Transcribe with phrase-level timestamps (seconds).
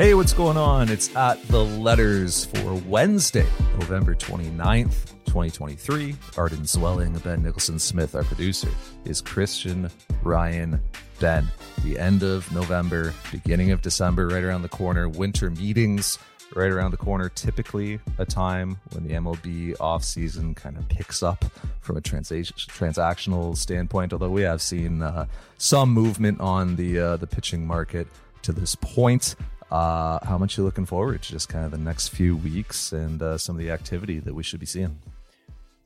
[0.00, 0.88] Hey, what's going on?
[0.88, 3.46] It's at the letters for Wednesday,
[3.78, 6.16] November 29th, 2023.
[6.38, 8.70] Arden Zwelling, Ben Nicholson Smith, our producer,
[9.04, 9.90] is Christian
[10.22, 10.80] Ryan
[11.18, 11.46] Ben.
[11.84, 15.06] The end of November, beginning of December, right around the corner.
[15.06, 16.18] Winter meetings
[16.54, 17.28] right around the corner.
[17.28, 21.44] Typically, a time when the MLB offseason kind of picks up
[21.82, 24.14] from a transa- transactional standpoint.
[24.14, 25.26] Although we have seen uh,
[25.58, 28.08] some movement on the uh, the pitching market
[28.40, 29.36] to this point.
[29.70, 33.22] Uh, how much you looking forward to just kind of the next few weeks and
[33.22, 34.98] uh, some of the activity that we should be seeing?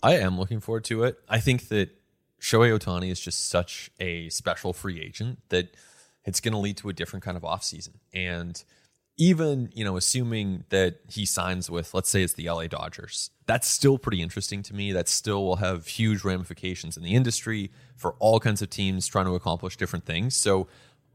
[0.02, 1.19] I am looking forward to it.
[1.29, 1.91] I think that
[2.41, 5.75] Shohei Ohtani is just such a special free agent that
[6.25, 7.95] it's going to lead to a different kind of offseason.
[8.12, 8.62] And
[9.16, 13.69] even, you know, assuming that he signs with, let's say it's the LA Dodgers, that's
[13.69, 14.92] still pretty interesting to me.
[14.92, 19.27] That still will have huge ramifications in the industry for all kinds of teams trying
[19.27, 20.37] to accomplish different things.
[20.37, 20.66] So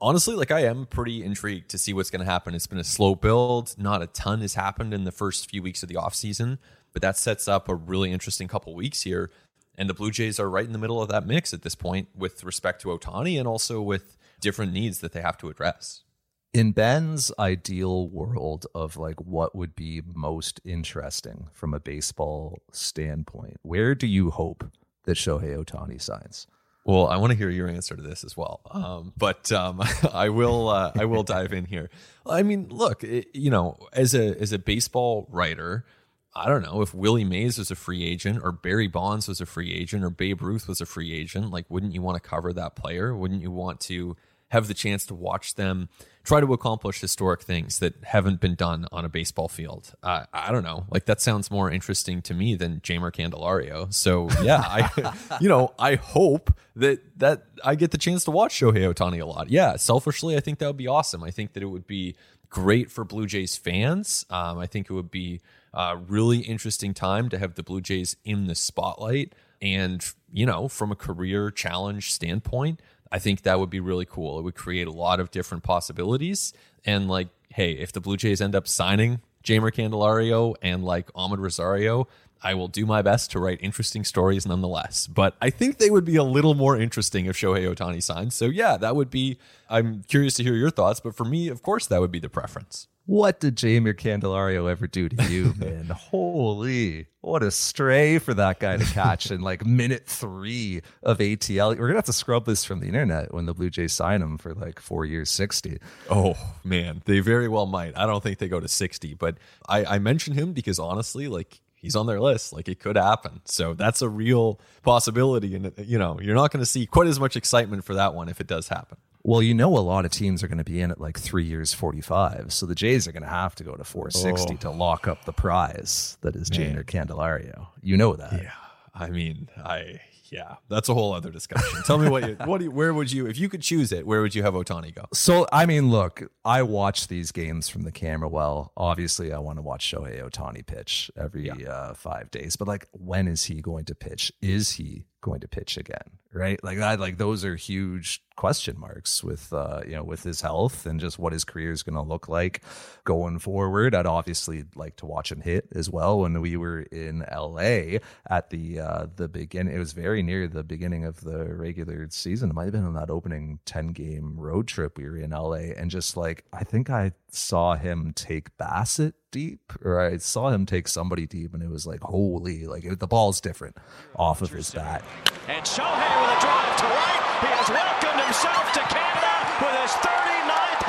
[0.02, 2.55] honestly, like I am pretty intrigued to see what's going to happen.
[2.55, 3.75] It's been a slow build.
[3.78, 6.58] Not a ton has happened in the first few weeks of the offseason,
[6.94, 9.31] but that sets up a really interesting couple weeks here.
[9.78, 12.09] And the Blue Jays are right in the middle of that mix at this point
[12.16, 16.03] with respect to Ohtani and also with different needs that they have to address.
[16.52, 23.58] In Ben's ideal world of like what would be most interesting from a baseball standpoint,
[23.61, 24.66] where do you hope
[25.03, 26.47] that Shohei Ohtani signs?
[26.89, 29.79] Well, I want to hear your answer to this as well, um, but um,
[30.11, 30.69] I will.
[30.69, 31.91] Uh, I will dive in here.
[32.25, 35.85] I mean, look, it, you know, as a as a baseball writer,
[36.33, 39.45] I don't know if Willie Mays was a free agent or Barry Bonds was a
[39.45, 41.51] free agent or Babe Ruth was a free agent.
[41.51, 43.15] Like, wouldn't you want to cover that player?
[43.15, 44.17] Wouldn't you want to
[44.49, 45.89] have the chance to watch them
[46.30, 49.95] try to accomplish historic things that haven't been done on a baseball field.
[50.03, 50.85] Uh, I don't know.
[50.91, 53.91] Like that sounds more interesting to me than Jeimer Candelario.
[53.91, 58.53] So yeah, I, you know, I hope that that I get the chance to watch
[58.53, 59.50] Shohei Ohtani a lot.
[59.50, 61.23] Yeah, selfishly, I think that would be awesome.
[61.23, 62.16] I think that it would be
[62.52, 64.23] great for Blue Jays fans.
[64.29, 65.41] Um, I think it would be
[65.73, 69.34] a really interesting time to have the Blue Jays in the spotlight.
[69.61, 72.79] And, you know, from a career challenge standpoint,
[73.12, 74.40] I think that would be really cool.
[74.40, 76.53] It would create a lot of different possibilities.
[76.86, 81.40] And like, hey, if the Blue Jays end up signing Jeimer Candelario and like Amed
[81.40, 82.08] Rosario,
[82.42, 85.08] I will do my best to write interesting stories nonetheless.
[85.08, 88.36] But I think they would be a little more interesting if Shohei Ohtani signs.
[88.36, 89.38] So yeah, that would be.
[89.70, 92.30] I'm curious to hear your thoughts, but for me, of course, that would be the
[92.30, 92.88] preference.
[93.09, 95.88] What did Jeimer Candelario ever do to you, man?
[95.88, 101.70] Holy, what a stray for that guy to catch in like minute three of ATL.
[101.70, 104.38] We're gonna have to scrub this from the internet when the Blue Jays sign him
[104.38, 105.80] for like four years, sixty.
[106.08, 107.97] Oh man, they very well might.
[107.97, 111.62] I don't think they go to sixty, but I, I mention him because honestly, like
[111.74, 112.53] he's on their list.
[112.53, 113.41] Like it could happen.
[113.46, 115.56] So that's a real possibility.
[115.56, 118.30] And, you know, you're not going to see quite as much excitement for that one
[118.30, 119.00] if it does happen.
[119.24, 121.44] Well, you know, a lot of teams are going to be in at like three
[121.44, 122.53] years, 45.
[122.53, 124.57] So the Jays are going to have to go to 460 oh.
[124.57, 127.68] to lock up the prize that is Jeimer Candelario.
[127.81, 128.34] You know that.
[128.34, 128.52] Yeah.
[128.94, 130.00] I mean, I,
[130.31, 131.81] yeah, that's a whole other discussion.
[131.85, 134.06] Tell me what you, what do you, where would you, if you could choose it,
[134.06, 135.06] where would you have Ohtani go?
[135.13, 138.72] So, I mean, look, I watch these games from the camera well.
[138.78, 141.69] Obviously, I want to watch Shohei Ohtani pitch every yeah.
[141.69, 144.31] uh, five days, but like, when is he going to pitch?
[144.41, 146.18] Is he going to pitch again?
[146.31, 146.63] Right?
[146.63, 150.85] Like, that, like those are huge question marks with uh, you know with his health
[150.85, 152.63] and just what his career is going to look like
[153.03, 153.94] going forward.
[153.94, 156.19] I'd obviously like to watch him hit as well.
[156.22, 160.63] When we were in LA at the uh, the beginning, it was very near the
[160.63, 162.52] beginning of the regular season.
[162.52, 165.74] It might have been on that opening ten game road trip we were in LA,
[165.75, 170.66] and just like I think I saw him take Bassitt deep, or I saw him
[170.66, 173.78] take somebody deep, and it was like holy, like it, the ball's different
[174.16, 175.03] off of his bat.
[175.47, 177.23] And Shohei with a drive to right.
[177.41, 180.88] He has welcomed himself to Canada with his 39th home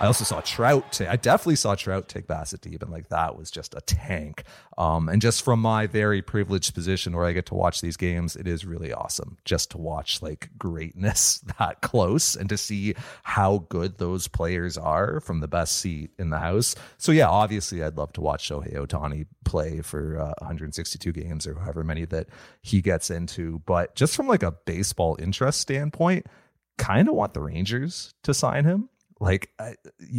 [0.00, 0.92] I also saw Trout.
[0.92, 4.42] T- I definitely saw Trout take Bassitt deep, and like that was just a tank.
[4.76, 8.34] Um, and just from my very privileged position where I get to watch these games,
[8.34, 13.66] it is really awesome just to watch like greatness that close and to see how
[13.68, 16.74] good those players are from the best seat in the house.
[16.98, 21.54] So yeah, obviously I'd love to watch Shohei Ohtani play for uh, 162 games or
[21.54, 22.26] however many that
[22.62, 23.60] he gets into.
[23.64, 26.26] But just from like a baseball interest standpoint,
[26.78, 28.88] kind of want the Rangers to sign him.
[29.20, 29.52] Like,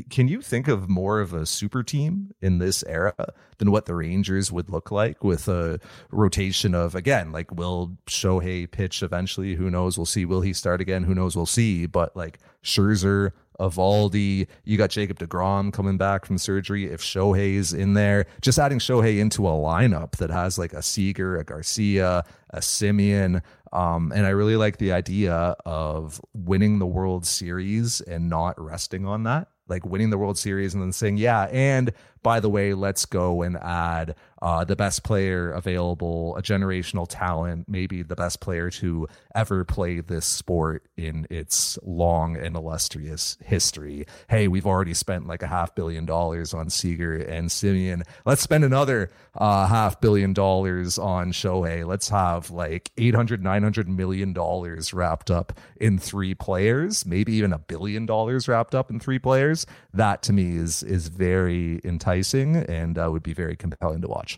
[0.09, 3.13] can you think of more of a super team in this era
[3.57, 5.79] than what the Rangers would look like with a
[6.11, 9.55] rotation of, again, like, will Shohei pitch eventually?
[9.55, 9.97] Who knows?
[9.97, 10.25] We'll see.
[10.25, 11.03] Will he start again?
[11.03, 11.35] Who knows?
[11.35, 11.85] We'll see.
[11.85, 16.85] But like Scherzer, Eovaldi, you got Jacob DeGrom coming back from surgery.
[16.85, 21.37] If Shohei's in there, just adding Shohei into a lineup that has like a Seager,
[21.37, 23.41] a Garcia, a Semien.
[23.73, 25.33] Um, and I really like the idea
[25.65, 30.73] of winning the World Series and not resting on that like winning the World Series
[30.73, 31.91] and then saying, yeah, and
[32.21, 34.15] by the way, let's go and add
[34.45, 40.01] uh, the best player available, a generational talent, maybe the best player to ever play
[40.01, 44.05] this sport in its long and illustrious history.
[44.29, 48.03] Hey, we've already spent like a half billion dollars on Seager and Semien.
[48.23, 51.83] Let's spend another uh, half billion dollars on Shohei.
[51.83, 57.57] Let's have like 800, 900 million dollars wrapped up in three players, maybe even a
[57.57, 59.65] billion dollars wrapped up in three players.
[59.91, 64.34] That to me is is very enticing and uh, would be very compelling to watch.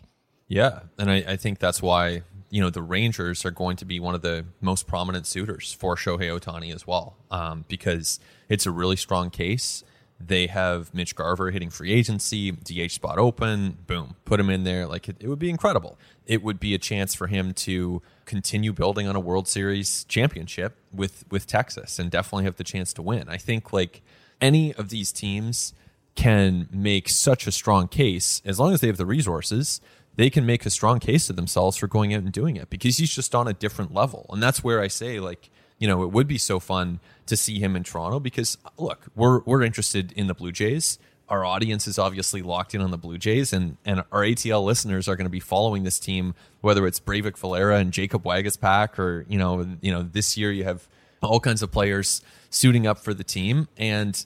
[0.48, 4.00] Yeah, and I, I, think that's why you know the Rangers are going to be
[4.00, 8.18] one of the most prominent suitors for Shohei Ohtani as well, um, because
[8.48, 9.84] it's a really strong case.
[10.18, 14.86] They have Mitch Garver hitting free agency, DH spot open, boom, put him in there.
[14.86, 15.98] Like it, it would be incredible.
[16.26, 20.76] It would be a chance for him to continue building on a World Series championship
[20.92, 23.28] with with Texas and definitely have the chance to win.
[23.28, 24.02] I think like
[24.40, 25.74] any of these teams
[26.18, 29.80] can make such a strong case as long as they have the resources
[30.18, 32.98] they can make a strong case to themselves for going out and doing it because
[32.98, 34.26] he's just on a different level.
[34.30, 35.48] And that's where i say like
[35.78, 39.06] you know it would be so fun to see him in toronto because uh, look
[39.14, 40.98] we're we're interested in the blue jays.
[41.28, 45.08] Our audience is obviously locked in on the blue jays and and our atl listeners
[45.08, 49.26] are going to be following this team whether it's breyvic valera and jacob waguespack or
[49.28, 50.88] you know you know this year you have
[51.22, 53.68] all kinds of players suiting up for the team.
[53.76, 54.24] And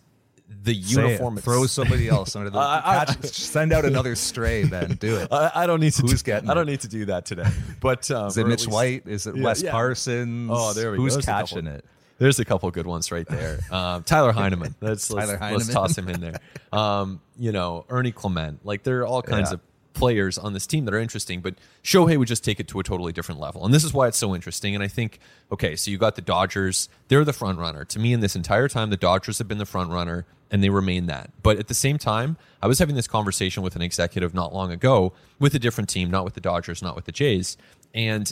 [0.63, 1.37] the uniform.
[1.39, 4.65] Throw somebody else under the uh, catch, send out another stray.
[4.65, 5.29] Ben, do it.
[5.33, 6.03] I, I don't need to.
[6.03, 6.51] Who's do, getting?
[6.51, 7.49] I don't need to do that today.
[7.81, 9.03] But um, is it Mitch least, White?
[9.07, 9.73] Is it yeah, Wes yeah.
[9.73, 10.51] Parsons?
[10.53, 11.17] Oh, there we Who's go.
[11.17, 11.85] Who's catching it?
[12.19, 13.59] There's a couple good ones right there.
[13.73, 14.75] Um, Tyler Heineman.
[14.81, 15.59] Let's, Tyler let's, Heineman.
[15.59, 16.41] let's toss him in there.
[16.73, 18.65] Um, you know, Ernie Clement.
[18.65, 19.55] Like there are all kinds yeah.
[19.55, 19.61] of
[19.93, 22.83] players on this team that are interesting, but Shohei would just take it to a
[22.83, 23.65] totally different level.
[23.65, 24.75] And this is why it's so interesting.
[24.75, 25.19] And I think,
[25.51, 27.85] okay, so you got the Dodgers, they're the front runner.
[27.85, 30.69] To me, in this entire time, the Dodgers have been the front runner and they
[30.69, 31.31] remain that.
[31.43, 34.71] But at the same time, I was having this conversation with an executive not long
[34.71, 37.57] ago with a different team, not with the Dodgers, not with the Jays.
[37.95, 38.31] And,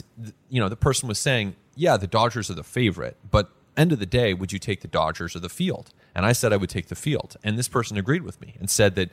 [0.49, 3.99] you know, the person was saying, yeah, the Dodgers are the favorite, but end of
[3.99, 5.89] the day, would you take the Dodgers or the field?
[6.13, 7.37] And I said I would take the field.
[7.43, 9.09] And this person agreed with me and said that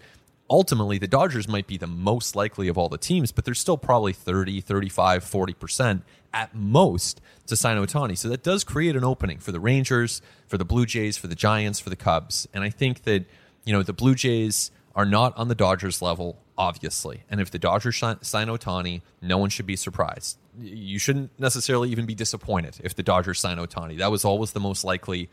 [0.50, 3.78] ultimately the Dodgers might be the most likely of all the teams, but they're still
[3.78, 6.02] probably 30, 35, 40%
[6.32, 8.16] at most to sign Ohtani.
[8.16, 11.34] So that does create an opening for the Rangers, for the Blue Jays, for the
[11.34, 12.48] Giants, for the Cubs.
[12.52, 13.24] And I think that,
[13.64, 17.24] you know, the Blue Jays are not on the Dodgers level, obviously.
[17.30, 18.16] And if the Dodgers sign
[18.48, 20.38] Ohtani, no one should be surprised.
[20.60, 23.98] You shouldn't necessarily even be disappointed if the Dodgers sign Ohtani.
[23.98, 25.30] That was always the most likely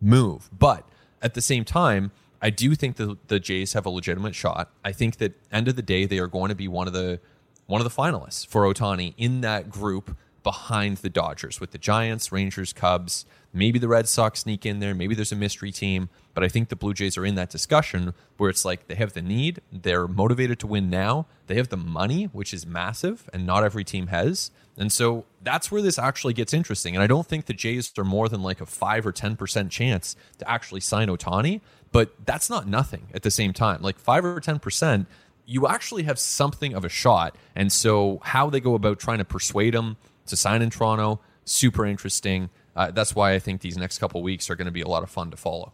[0.00, 0.50] move.
[0.56, 0.88] But
[1.22, 2.10] at the same time,
[2.44, 4.70] I do think the the Jays have a legitimate shot.
[4.84, 7.18] I think that end of the day they are going to be one of the
[7.66, 12.30] one of the finalists for Ohtani in that group behind the Dodgers with the Giants,
[12.30, 13.24] Rangers, Cubs.
[13.54, 14.94] Maybe the Red Sox sneak in there.
[14.94, 16.10] Maybe there's a mystery team.
[16.34, 19.14] But I think the Blue Jays are in that discussion where it's like they have
[19.14, 23.46] the need, they're motivated to win now, they have the money, which is massive, and
[23.46, 24.50] not every team has.
[24.76, 26.94] And so that's where this actually gets interesting.
[26.96, 30.16] And I don't think the Jays are more than like a 5 or 10% chance
[30.38, 31.60] to actually sign Ohtani,
[31.94, 33.80] but that's not nothing at the same time.
[33.80, 35.06] Like 5 or 10%,
[35.46, 37.36] you actually have something of a shot.
[37.54, 39.96] And so how they go about trying to persuade them
[40.26, 42.50] to sign in Toronto, super interesting.
[42.74, 45.04] Uh, that's why I think these next couple weeks are going to be a lot
[45.04, 45.72] of fun to follow.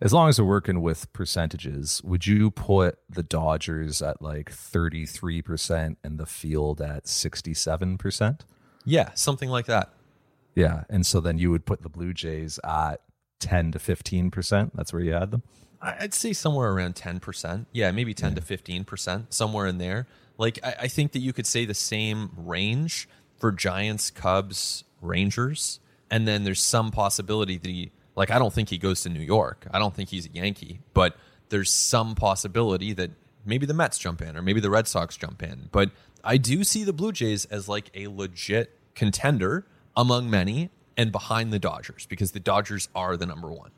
[0.00, 5.96] As long as we're working with percentages, would you put the Dodgers at like 33%
[6.04, 8.40] and the field at 67%?
[8.84, 9.92] Yeah, something like that.
[10.54, 10.84] Yeah.
[10.88, 13.00] And so then you would put the Blue Jays at
[13.40, 14.70] 10 to 15%.
[14.74, 15.42] That's where you had them?
[15.80, 17.66] I'd say somewhere around 10%.
[17.72, 18.40] Yeah, maybe 10 yeah.
[18.40, 20.06] to 15%, somewhere in there.
[20.36, 25.80] Like, I, I think that you could say the same range for Giants, Cubs, Rangers.
[26.10, 29.20] And then there's some possibility that he like, I don't think he goes to New
[29.20, 29.68] York.
[29.70, 31.16] I don't think he's a Yankee, but
[31.50, 33.12] there's some possibility that
[33.46, 35.68] maybe the Mets jump in or maybe the Red Sox jump in.
[35.70, 35.92] But
[36.24, 39.66] I do see the Blue Jays as like a legit contender
[39.96, 43.70] among many and behind the Dodgers because the Dodgers are the number one.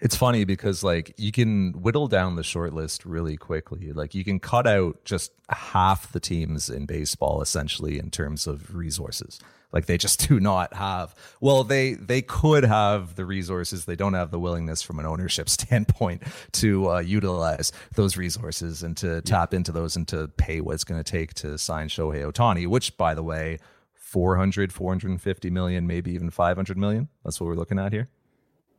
[0.00, 3.92] It's funny because like you can whittle down the short list really quickly.
[3.92, 8.74] Like you can cut out just half the teams in baseball essentially in terms of
[8.74, 9.40] resources.
[9.72, 11.14] Like they just do not have.
[11.40, 13.84] Well, they they could have the resources.
[13.84, 18.96] They don't have the willingness from an ownership standpoint to uh, utilize those resources and
[18.98, 19.20] to yeah.
[19.20, 22.66] tap into those and to pay what it's going to take to sign Shohei Ohtani.
[22.66, 23.58] Which, by the way,
[24.04, 27.08] 400, 450 million, maybe even 500 million.
[27.24, 28.08] That's what we're looking at here.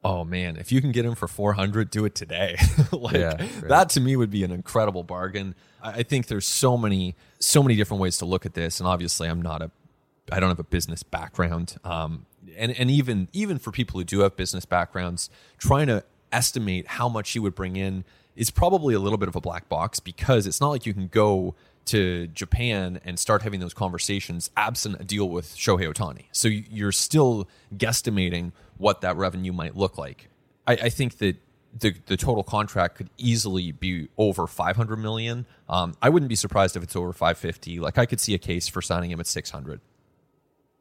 [0.03, 2.57] Oh man, if you can get him for 400, do it today.
[2.91, 3.67] like yeah, right.
[3.67, 5.55] that to me would be an incredible bargain.
[5.81, 9.27] I think there's so many so many different ways to look at this and obviously
[9.27, 9.71] I'm not a
[10.31, 11.77] I don't have a business background.
[11.83, 16.87] Um, and and even even for people who do have business backgrounds, trying to estimate
[16.87, 18.05] how much he would bring in
[18.35, 21.07] is probably a little bit of a black box because it's not like you can
[21.07, 21.55] go
[21.85, 26.25] to Japan and start having those conversations absent a deal with Shohei Ohtani.
[26.31, 30.29] So you're still guesstimating what that revenue might look like.
[30.67, 31.37] I, I think that
[31.77, 35.45] the the total contract could easily be over 500 million.
[35.67, 37.79] Um, I wouldn't be surprised if it's over 550.
[37.79, 39.81] Like I could see a case for signing him at 600.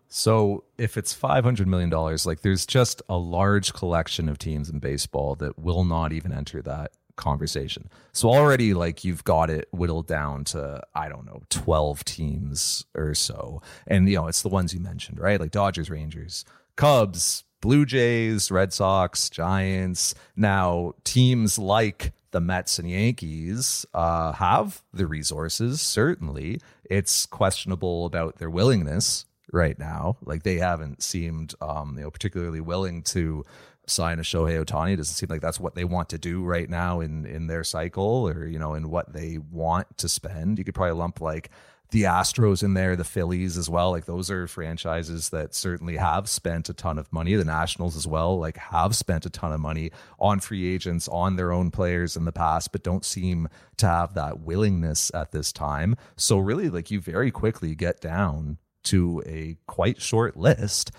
[0.09, 4.71] So if it's five hundred million dollars, like there's just a large collection of teams
[4.71, 7.89] in baseball that will not even enter that conversation.
[8.13, 13.15] So already like you've got it whittled down to I don't know 12 teams or
[13.15, 13.63] so.
[13.87, 15.41] And you know, it's the ones you mentioned, right?
[15.41, 16.45] Like Dodgers, Rangers,
[16.77, 20.15] Cubs, Blue Jays, Red Sox, Giants.
[20.37, 26.61] Now, teams like the Mets and Yankees uh, have the resources, certainly.
[26.91, 30.19] It's questionable about their willingness right now.
[30.25, 33.45] Like they haven't seemed, um, you know, particularly willing to
[33.87, 34.95] sign a Shohei Ohtani.
[34.95, 37.65] It doesn't seem like that's what they want to do right now in in their
[37.65, 40.59] cycle, or you know, in what they want to spend.
[40.59, 41.51] You could probably lump like
[41.91, 43.93] the Astros in there, the Phillies as well.
[43.93, 47.37] Like those are franchises that certainly have spent a ton of money.
[47.37, 51.37] The Nationals as well, like have spent a ton of money on free agents, on
[51.37, 55.53] their own players in the past, but don't seem to have that willingness at this
[55.53, 55.97] time.
[56.17, 60.91] So really, like you very quickly get down to a quite short list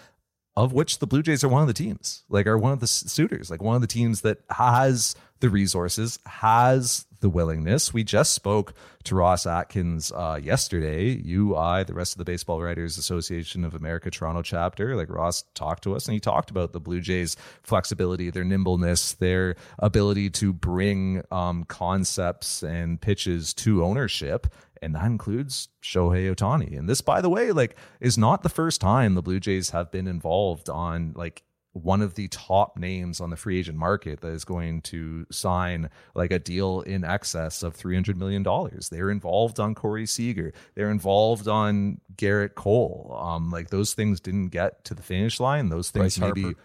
[0.58, 2.88] of which the Blue Jays are one of the teams, like are one of the
[2.88, 7.94] suitors, like one of the teams that has the resources, has the willingness.
[7.94, 11.10] We just spoke to Ross Atkins uh, yesterday.
[11.10, 15.44] You, I, the rest of the Baseball Writers Association of America Toronto chapter, like Ross
[15.56, 20.30] talked to us and he talked about the Blue Jays' flexibility, their nimbleness, their ability
[20.32, 24.48] to bring um, concepts and pitches to ownership
[24.82, 26.78] and that includes Shohei Ohtani.
[26.78, 29.92] And this, by the way, like is not the first time the Blue Jays have
[29.92, 31.44] been involved on like
[31.76, 35.90] one of the top names on the free agent market that is going to sign
[36.14, 38.46] like a deal in excess of $300 million.
[38.90, 40.54] They're involved on Corey Seager.
[40.76, 43.18] They're involved on Gerrit Cole.
[43.20, 45.68] Um, like those things didn't get to the finish line.
[45.68, 46.60] Those things Bryce maybe Harper.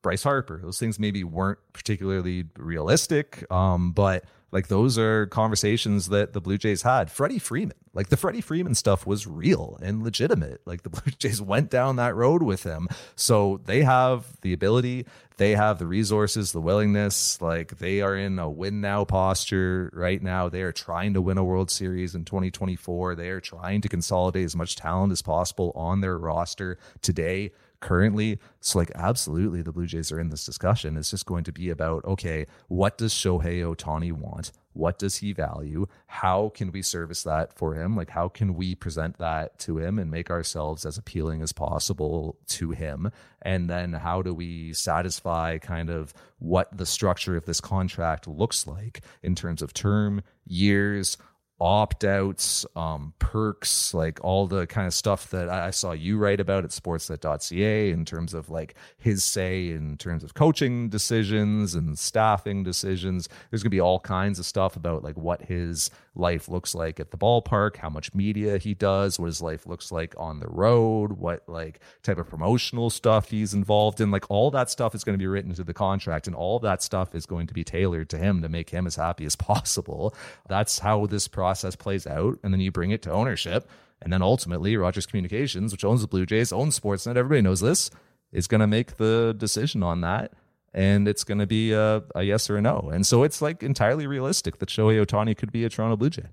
[0.00, 0.60] Bryce Harper.
[0.62, 3.44] Those things maybe weren't particularly realistic.
[3.52, 4.24] Um, but
[4.56, 7.10] like those are conversations that the Blue Jays had.
[7.10, 10.62] Freddie Freeman, like the Freddie Freeman stuff was real and legitimate.
[10.64, 12.88] Like the Blue Jays went down that road with him.
[13.16, 15.04] So they have the ability,
[15.36, 17.38] they have the resources, the willingness.
[17.42, 20.48] Like they are in a win now posture right now.
[20.48, 23.14] They are trying to win a World Series in 2024.
[23.14, 27.52] They are trying to consolidate as much talent as possible on their roster today
[27.86, 28.40] currently.
[28.60, 30.96] So, like, absolutely, the Blue Jays are in this discussion.
[30.96, 34.50] It's just going to be about okay, what does Shohei Ohtani want?
[34.72, 35.86] What does he value?
[36.06, 37.96] How can we service that for him?
[37.96, 42.36] Like, how can we present that to him and make ourselves as appealing as possible
[42.48, 43.10] to him?
[43.40, 48.66] And then, how do we satisfy kind of what the structure of this contract looks
[48.66, 51.16] like in terms of term, years,
[51.60, 56.40] opt outs, um, perks, like all the kind of stuff that I saw you write
[56.40, 61.98] about at sportsnet.ca in terms of like his say in terms of coaching decisions and
[61.98, 63.28] staffing decisions.
[63.50, 66.98] There's going to be all kinds of stuff about like what his life looks like
[66.98, 70.48] at the ballpark, how much media he does, what his life looks like on the
[70.48, 74.10] road, what like type of promotional stuff he's involved in.
[74.10, 76.82] Like all that stuff is going to be written into the contract and all that
[76.82, 80.14] stuff is going to be tailored to him to make him as happy as possible.
[80.48, 82.38] That's how this process plays out.
[82.42, 83.68] And then you bring it to ownership.
[84.02, 87.90] And then ultimately, Rogers Communications, which owns the Blue Jays, owns Sportsnet, everybody knows this,
[88.30, 90.32] is going to make the decision on that
[90.76, 92.90] and it's going to be a, a, yes or a no.
[92.92, 96.26] And so it's like entirely realistic that Shohei Ohtani could be a Toronto Blue Jay.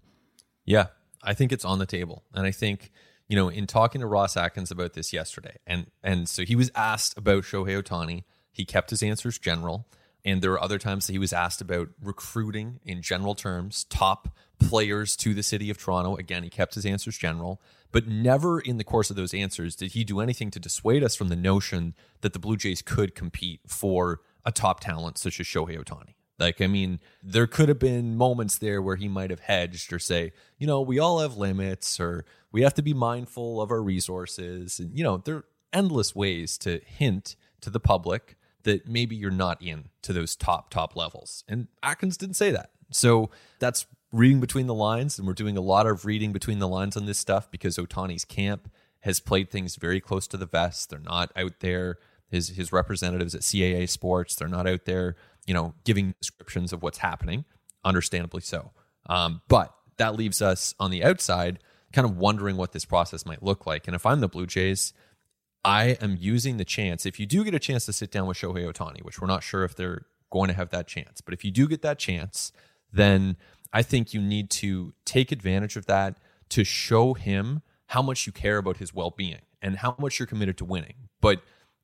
[0.65, 0.87] Yeah,
[1.23, 2.91] I think it's on the table, and I think
[3.27, 6.69] you know in talking to Ross Atkins about this yesterday, and and so he was
[6.75, 8.25] asked about Shohei Ohtani.
[8.51, 9.87] He kept his answers general,
[10.23, 14.37] and there were other times that he was asked about recruiting in general terms, top
[14.59, 16.15] players to the city of Toronto.
[16.15, 19.91] Again, he kept his answers general, but never in the course of those answers did
[19.93, 23.61] he do anything to dissuade us from the notion that the Blue Jays could compete
[23.67, 26.15] for a top talent such as Shohei Ohtani.
[26.39, 29.99] Like, I mean, there could have been moments there where he might have hedged or
[29.99, 33.81] say, you know, we all have limits or we have to be mindful of our
[33.81, 34.79] resources.
[34.79, 39.31] And, you know, there are endless ways to hint to the public that maybe you're
[39.31, 41.43] not in to those top, top levels.
[41.47, 42.71] And Atkins didn't say that.
[42.91, 45.17] So that's reading between the lines.
[45.17, 48.25] And we're doing a lot of reading between the lines on this stuff because Ohtani's
[48.25, 48.69] camp
[49.01, 50.89] has played things very close to the vest.
[50.89, 51.97] They're not out there
[52.33, 54.35] his his representatives at CAA Sports.
[54.35, 57.45] They're not out there, you know, giving descriptions of what's happening.
[57.85, 58.71] Understandably so.
[59.07, 61.59] Um, but that leaves us on the outside,
[61.91, 63.87] kind of wondering what this process might look like.
[63.87, 64.93] And if I'm the Blue Jays,
[65.63, 67.05] I am using the chance.
[67.05, 69.43] If you do get a chance to sit down with Shohei Ohtani, which we're not
[69.43, 71.21] sure if they're going to have that chance.
[71.21, 72.51] But if you do get that chance,
[72.91, 73.37] then
[73.71, 76.17] I think you need to take advantage of that
[76.49, 80.57] to show him how much you care about his well-being and how much you're committed
[80.57, 80.95] to winning.
[81.21, 81.41] But,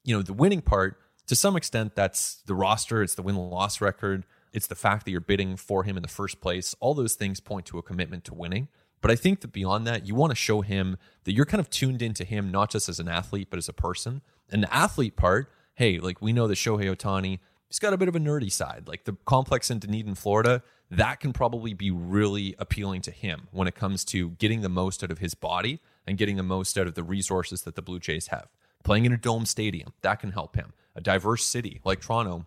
[0.10, 0.98] you know, the winning part
[1.28, 5.22] to some extent that's the roster, it's the win-loss record, it's the fact that you're
[5.22, 6.76] bidding for him in the first place.
[6.80, 8.70] All those things point to a commitment to winning.
[9.02, 11.70] But I think that beyond that, you want to show him that you're kind of
[11.70, 14.24] tuned into him, not just as an athlete, but as a person.
[14.52, 17.38] And the athlete part, hey, like we know that Shohei Ohtani,
[17.68, 18.88] he's got a bit of a nerdy side.
[18.88, 23.68] Like the complex in Dunedin, Florida, that can probably be really appealing to him when
[23.68, 26.88] it comes to getting the most out of his body and getting the most out
[26.88, 28.48] of the resources that the Blue Jays have.
[28.84, 30.74] Playing in a dome stadium, that can help him.
[30.96, 32.46] A diverse city like Toronto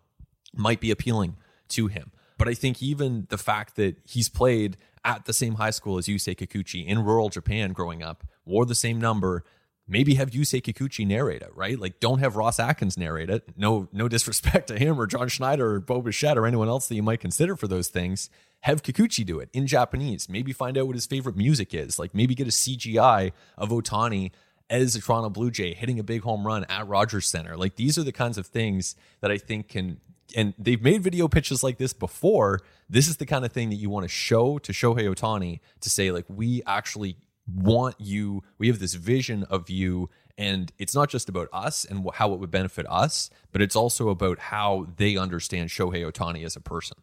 [0.54, 1.36] might be appealing
[1.68, 2.12] to him.
[2.38, 6.06] But I think even the fact that he's played at the same high school as
[6.06, 9.44] Yusei Kikuchi in rural Japan growing up, wore the same number,
[9.86, 11.78] maybe have Yusei Kikuchi narrate it, right?
[11.78, 13.44] Like don't have Ross Atkins narrate it.
[13.56, 16.94] No, no disrespect to him or John Schneider or Bo Bichette or anyone else that
[16.94, 18.30] you might consider for those things.
[18.60, 20.28] Have Kikuchi do it in Japanese.
[20.28, 21.98] Maybe find out what his favorite music is.
[21.98, 24.30] Like maybe get a CGI of Ohtani
[24.70, 27.56] as a Toronto Blue Jay hitting a big home run at Rogers Center.
[27.56, 30.00] Like these are the kinds of things that I think can
[30.36, 32.60] and they've made video pitches like this before.
[32.88, 35.90] This is the kind of thing that you want to show to Shohei Ohtani to
[35.90, 37.16] say, like, we actually
[37.46, 40.10] want you, we have this vision of you.
[40.38, 44.08] And it's not just about us and how it would benefit us, but it's also
[44.08, 46.98] about how they understand Shohei Ohtani as a person.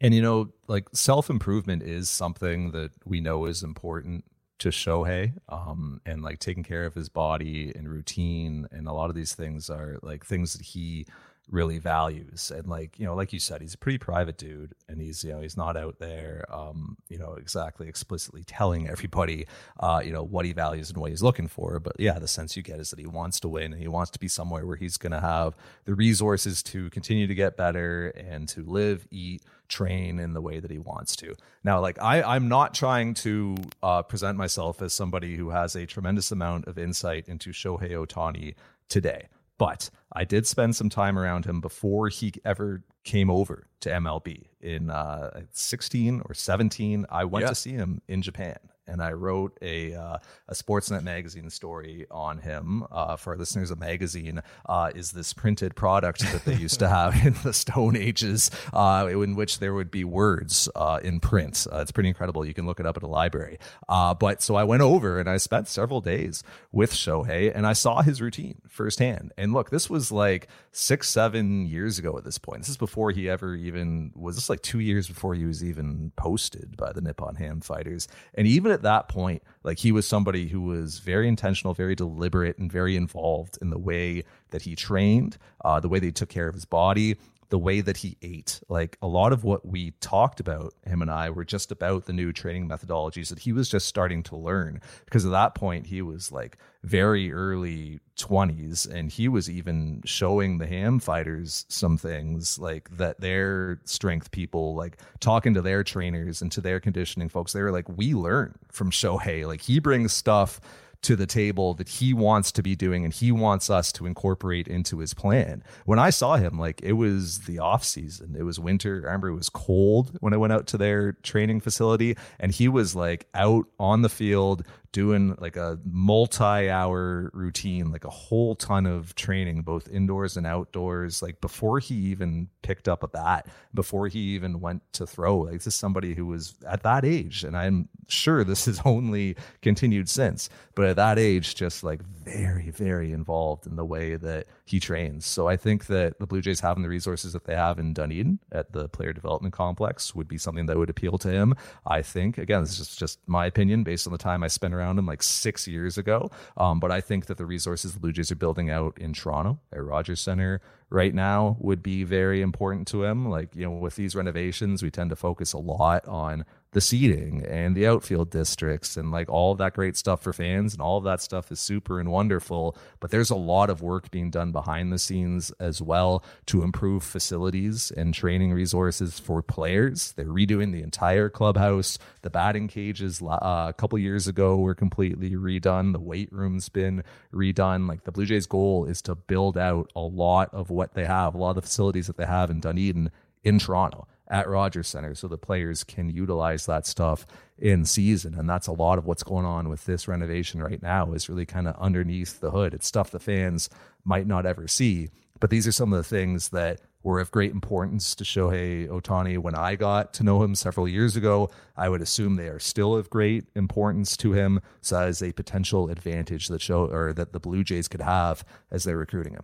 [0.00, 4.24] And, you know, like self improvement is something that we know is important
[4.62, 9.10] to Shohei, um, and like taking care of his body and routine, and a lot
[9.10, 11.06] of these things are like things that he
[11.50, 12.52] really values.
[12.54, 15.32] And like you know like you said he's a pretty private dude and he's you
[15.32, 19.46] know he's not out there um you know exactly explicitly telling everybody
[19.80, 21.80] uh you know what he values and what he's looking for.
[21.80, 24.12] But yeah the sense you get is that he wants to win and he wants
[24.12, 28.08] to be somewhere where he's going to have the resources to continue to get better
[28.10, 32.22] and to live eat train in the way that he wants to now like i
[32.22, 36.76] i'm not trying to uh present myself as somebody who has a tremendous amount of
[36.78, 38.54] insight into shohei Ohtani
[38.88, 43.88] today but I did spend some time around him before he ever came over to
[43.90, 47.06] MLB in uh, 16 or 17.
[47.08, 47.48] I went Yeah.
[47.50, 50.18] to see him in Japan and I wrote a uh,
[50.48, 52.84] a Sportsnet magazine story on him.
[52.90, 56.88] Uh, for our listeners, a magazine uh, is this printed product that they used to
[56.88, 61.66] have in the Stone Ages, uh, in which there would be words uh, in print.
[61.72, 62.44] Uh, it's pretty incredible.
[62.44, 63.58] You can look it up at a library.
[63.88, 68.02] But so I went over and I spent several days with Shohei, and I saw
[68.02, 69.32] his routine firsthand.
[69.36, 72.62] And look, this was like six, seven years ago at this point.
[72.62, 74.36] This is before he ever even was.
[74.36, 78.08] This like two years before he was even posted by the Nippon Ham Fighters.
[78.34, 82.58] And even at that point, like he was somebody who was very intentional, very deliberate,
[82.58, 86.28] and very involved in the way that he trained, uh, the way that he took
[86.28, 87.16] care of his body,
[87.52, 88.62] the way that he ate.
[88.70, 92.12] Like a lot of what we talked about, him and I, were just about the
[92.14, 94.80] new training methodologies that he was just starting to learn.
[95.04, 100.56] Because at that point, he was like very early 20s, and he was even showing
[100.56, 106.40] the ham fighters some things like that their strength people, like talking to their trainers
[106.40, 109.46] and to their conditioning folks, they were like, we learn from Shohei.
[109.46, 110.58] Like he brings stuff
[111.02, 114.68] to the table that he wants to be doing and he wants us to incorporate
[114.68, 115.62] into his plan.
[115.84, 119.02] When I saw him, like it was the off season, it was winter.
[119.02, 122.68] I remember it was cold when I went out to their training facility and he
[122.68, 128.86] was like out on the field doing like a multi-hour routine like a whole ton
[128.86, 134.06] of training both indoors and outdoors like before he even picked up a bat before
[134.06, 135.38] he even went to throw.
[135.38, 139.36] Like this is somebody who was at that age and i'm sure this has only
[139.62, 144.46] continued since but at that age just like very very involved in the way that
[144.72, 145.26] he trains.
[145.26, 148.38] So i think that the blue jays having the resources that they have in dunedin
[148.50, 151.54] at the player development complex would be something that would appeal to him
[151.86, 152.38] i think.
[152.38, 155.22] Again this is just, my opinion based on the time i spent around him like
[155.22, 156.30] six years ago.
[156.56, 159.60] Um, but i think that the resources the blue jays are building out in toronto
[159.72, 163.28] at rogers center right now would be very important to him.
[163.28, 167.44] Like you know with these renovations we tend to focus a lot on the seating
[167.46, 171.20] and the outfield districts and like all that great stuff for fans and all that
[171.20, 174.98] stuff is super and wonderful but there's a lot of work being done behind the
[174.98, 180.12] scenes as well to improve facilities and training resources for players.
[180.12, 181.98] They're redoing the entire clubhouse.
[182.22, 185.92] The batting cages uh, a couple years ago were completely redone.
[185.92, 187.88] The weight room's been redone.
[187.88, 191.34] Like the blue jays goal is to build out a lot of what they have
[191.34, 193.10] a lot of the facilities that they have in dunedin
[193.44, 197.26] in toronto at Rogers Center so the players can utilize that stuff
[197.58, 198.34] in season.
[198.34, 201.46] And that's a lot of what's going on with this renovation right now is really
[201.46, 202.74] kind of underneath the hood.
[202.74, 203.68] It's stuff the fans
[204.04, 205.10] might not ever see.
[205.38, 209.38] But these are some of the things that were of great importance to Shohei Ohtani
[209.38, 211.50] when I got to know him several years ago.
[211.76, 214.60] I would assume they are still of great importance to him.
[214.80, 218.44] So that is a potential advantage that show or that the Blue Jays could have
[218.70, 219.42] as they're recruiting him.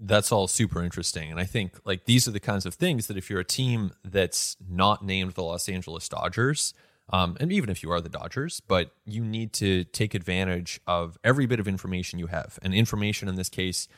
[0.00, 1.30] That's all super interesting.
[1.30, 3.92] And I think like these are the kinds of things that if you're a team
[4.04, 6.74] that's not named the Los Angeles Dodgers,
[7.12, 11.18] um, and even if you are the Dodgers, but you need to take advantage of
[11.24, 12.58] every bit of information you have.
[12.62, 13.88] And information in this case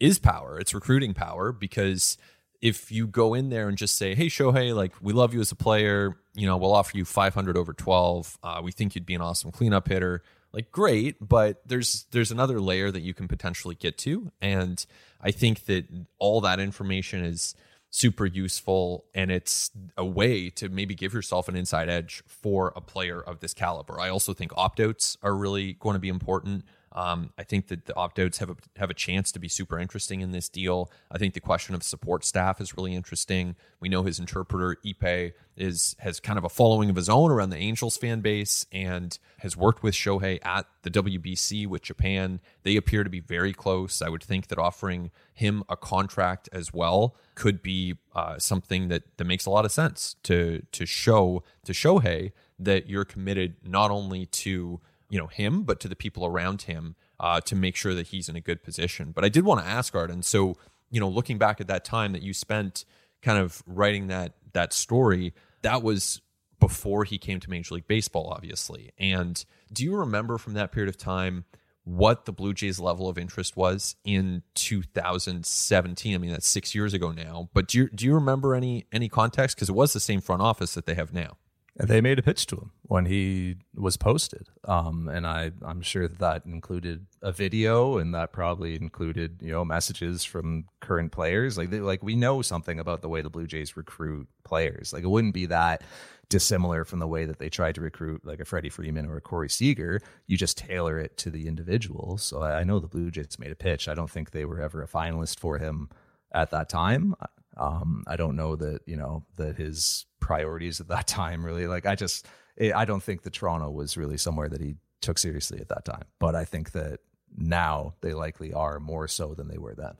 [0.00, 0.58] is power.
[0.58, 2.16] It's recruiting power because
[2.60, 5.52] if you go in there and just say, "Hey, Shohei, like we love you as
[5.52, 6.16] a player.
[6.34, 8.38] You know, we'll offer you 500 over 12.
[8.42, 12.60] Uh, we think you'd be an awesome cleanup hitter." Like great, but there's there's another
[12.60, 14.84] layer that you can potentially get to, and
[15.20, 15.86] I think that
[16.18, 17.54] all that information is
[17.92, 22.80] super useful and it's a way to maybe give yourself an inside edge for a
[22.80, 24.00] player of this caliber.
[24.00, 26.64] I also think opt outs are really going to be important.
[26.94, 29.78] Um, I think that the opt outs have a, have a chance to be super
[29.78, 30.90] interesting in this deal.
[31.10, 33.56] I think the question of support staff is really interesting.
[33.80, 37.50] We know his interpreter Ippei is has kind of a following of his own around
[37.50, 42.40] the Angels fan base and has worked with Shohei at the WBC with Japan.
[42.62, 44.02] They appear to be very close.
[44.02, 49.04] I would think that offering him a contract as well could be uh, something that
[49.16, 53.90] that makes a lot of sense to to show to Shohei that you're committed not
[53.90, 54.80] only to
[55.12, 58.30] you know him, but to the people around him uh, to make sure that he's
[58.30, 59.12] in a good position.
[59.12, 60.22] But I did want to ask Arden.
[60.22, 60.56] So
[60.90, 62.86] you know, looking back at that time that you spent
[63.20, 66.22] kind of writing that that story, that was
[66.58, 68.90] before he came to Major League Baseball, obviously.
[68.98, 71.44] And do you remember from that period of time?
[71.84, 76.14] what the Blue Jays level of interest was in 2017.
[76.14, 77.50] I mean, that's six years ago now.
[77.52, 79.56] But do you, do you remember any any context?
[79.56, 81.38] Because it was the same front office that they have now.
[81.76, 86.06] They made a pitch to him when he was posted, um, and I I'm sure
[86.06, 91.56] that included a video, and that probably included you know messages from current players.
[91.56, 94.92] Like they, like we know something about the way the Blue Jays recruit players.
[94.92, 95.82] Like it wouldn't be that
[96.28, 99.22] dissimilar from the way that they tried to recruit like a Freddie Freeman or a
[99.22, 100.00] Corey Seager.
[100.26, 102.18] You just tailor it to the individual.
[102.18, 103.88] So I, I know the Blue Jays made a pitch.
[103.88, 105.88] I don't think they were ever a finalist for him
[106.34, 107.14] at that time.
[107.56, 111.86] Um, I don't know that you know that his priorities at that time really like
[111.86, 115.60] I just it, I don't think that Toronto was really somewhere that he took seriously
[115.60, 116.04] at that time.
[116.18, 117.00] But I think that
[117.36, 119.94] now they likely are more so than they were then.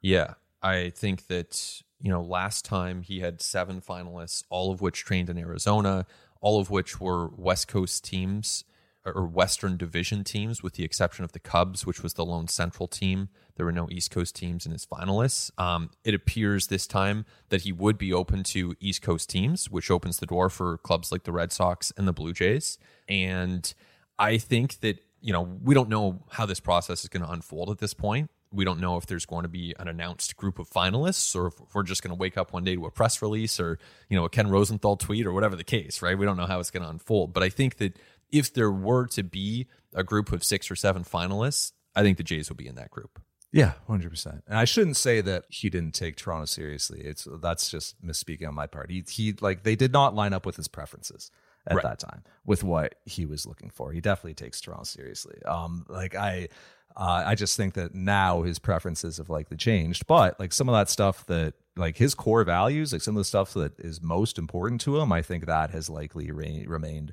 [0.00, 5.04] Yeah, I think that you know last time he had seven finalists, all of which
[5.04, 6.06] trained in Arizona,
[6.40, 8.64] all of which were West Coast teams
[9.04, 12.88] or Western Division teams, with the exception of the Cubs, which was the lone Central
[12.88, 13.28] team.
[13.56, 15.50] There were no East Coast teams in his finalists.
[15.60, 19.90] Um, it appears this time that he would be open to East Coast teams, which
[19.90, 22.78] opens the door for clubs like the Red Sox and the Blue Jays.
[23.08, 23.72] And
[24.18, 27.70] I think that, you know, we don't know how this process is going to unfold
[27.70, 28.30] at this point.
[28.52, 31.54] We don't know if there's going to be an announced group of finalists or if
[31.74, 34.24] we're just going to wake up one day to a press release or, you know,
[34.24, 36.16] a Ken Rosenthal tweet or whatever the case, right?
[36.16, 37.32] We don't know how it's going to unfold.
[37.32, 37.96] But I think that
[38.30, 42.24] if there were to be a group of six or seven finalists, I think the
[42.24, 43.20] Jays will be in that group.
[43.52, 44.42] Yeah, hundred percent.
[44.48, 47.02] And I shouldn't say that he didn't take Toronto seriously.
[47.02, 48.90] It's that's just misspeaking on my part.
[48.90, 51.30] He he like they did not line up with his preferences
[51.66, 51.82] at right.
[51.84, 53.92] that time with what he was looking for.
[53.92, 55.40] He definitely takes Toronto seriously.
[55.46, 56.48] Um, like I.
[56.96, 60.76] Uh, I just think that now his preferences have likely changed, but like some of
[60.76, 64.38] that stuff that like his core values, like some of the stuff that is most
[64.38, 67.12] important to him, I think that has likely re- remained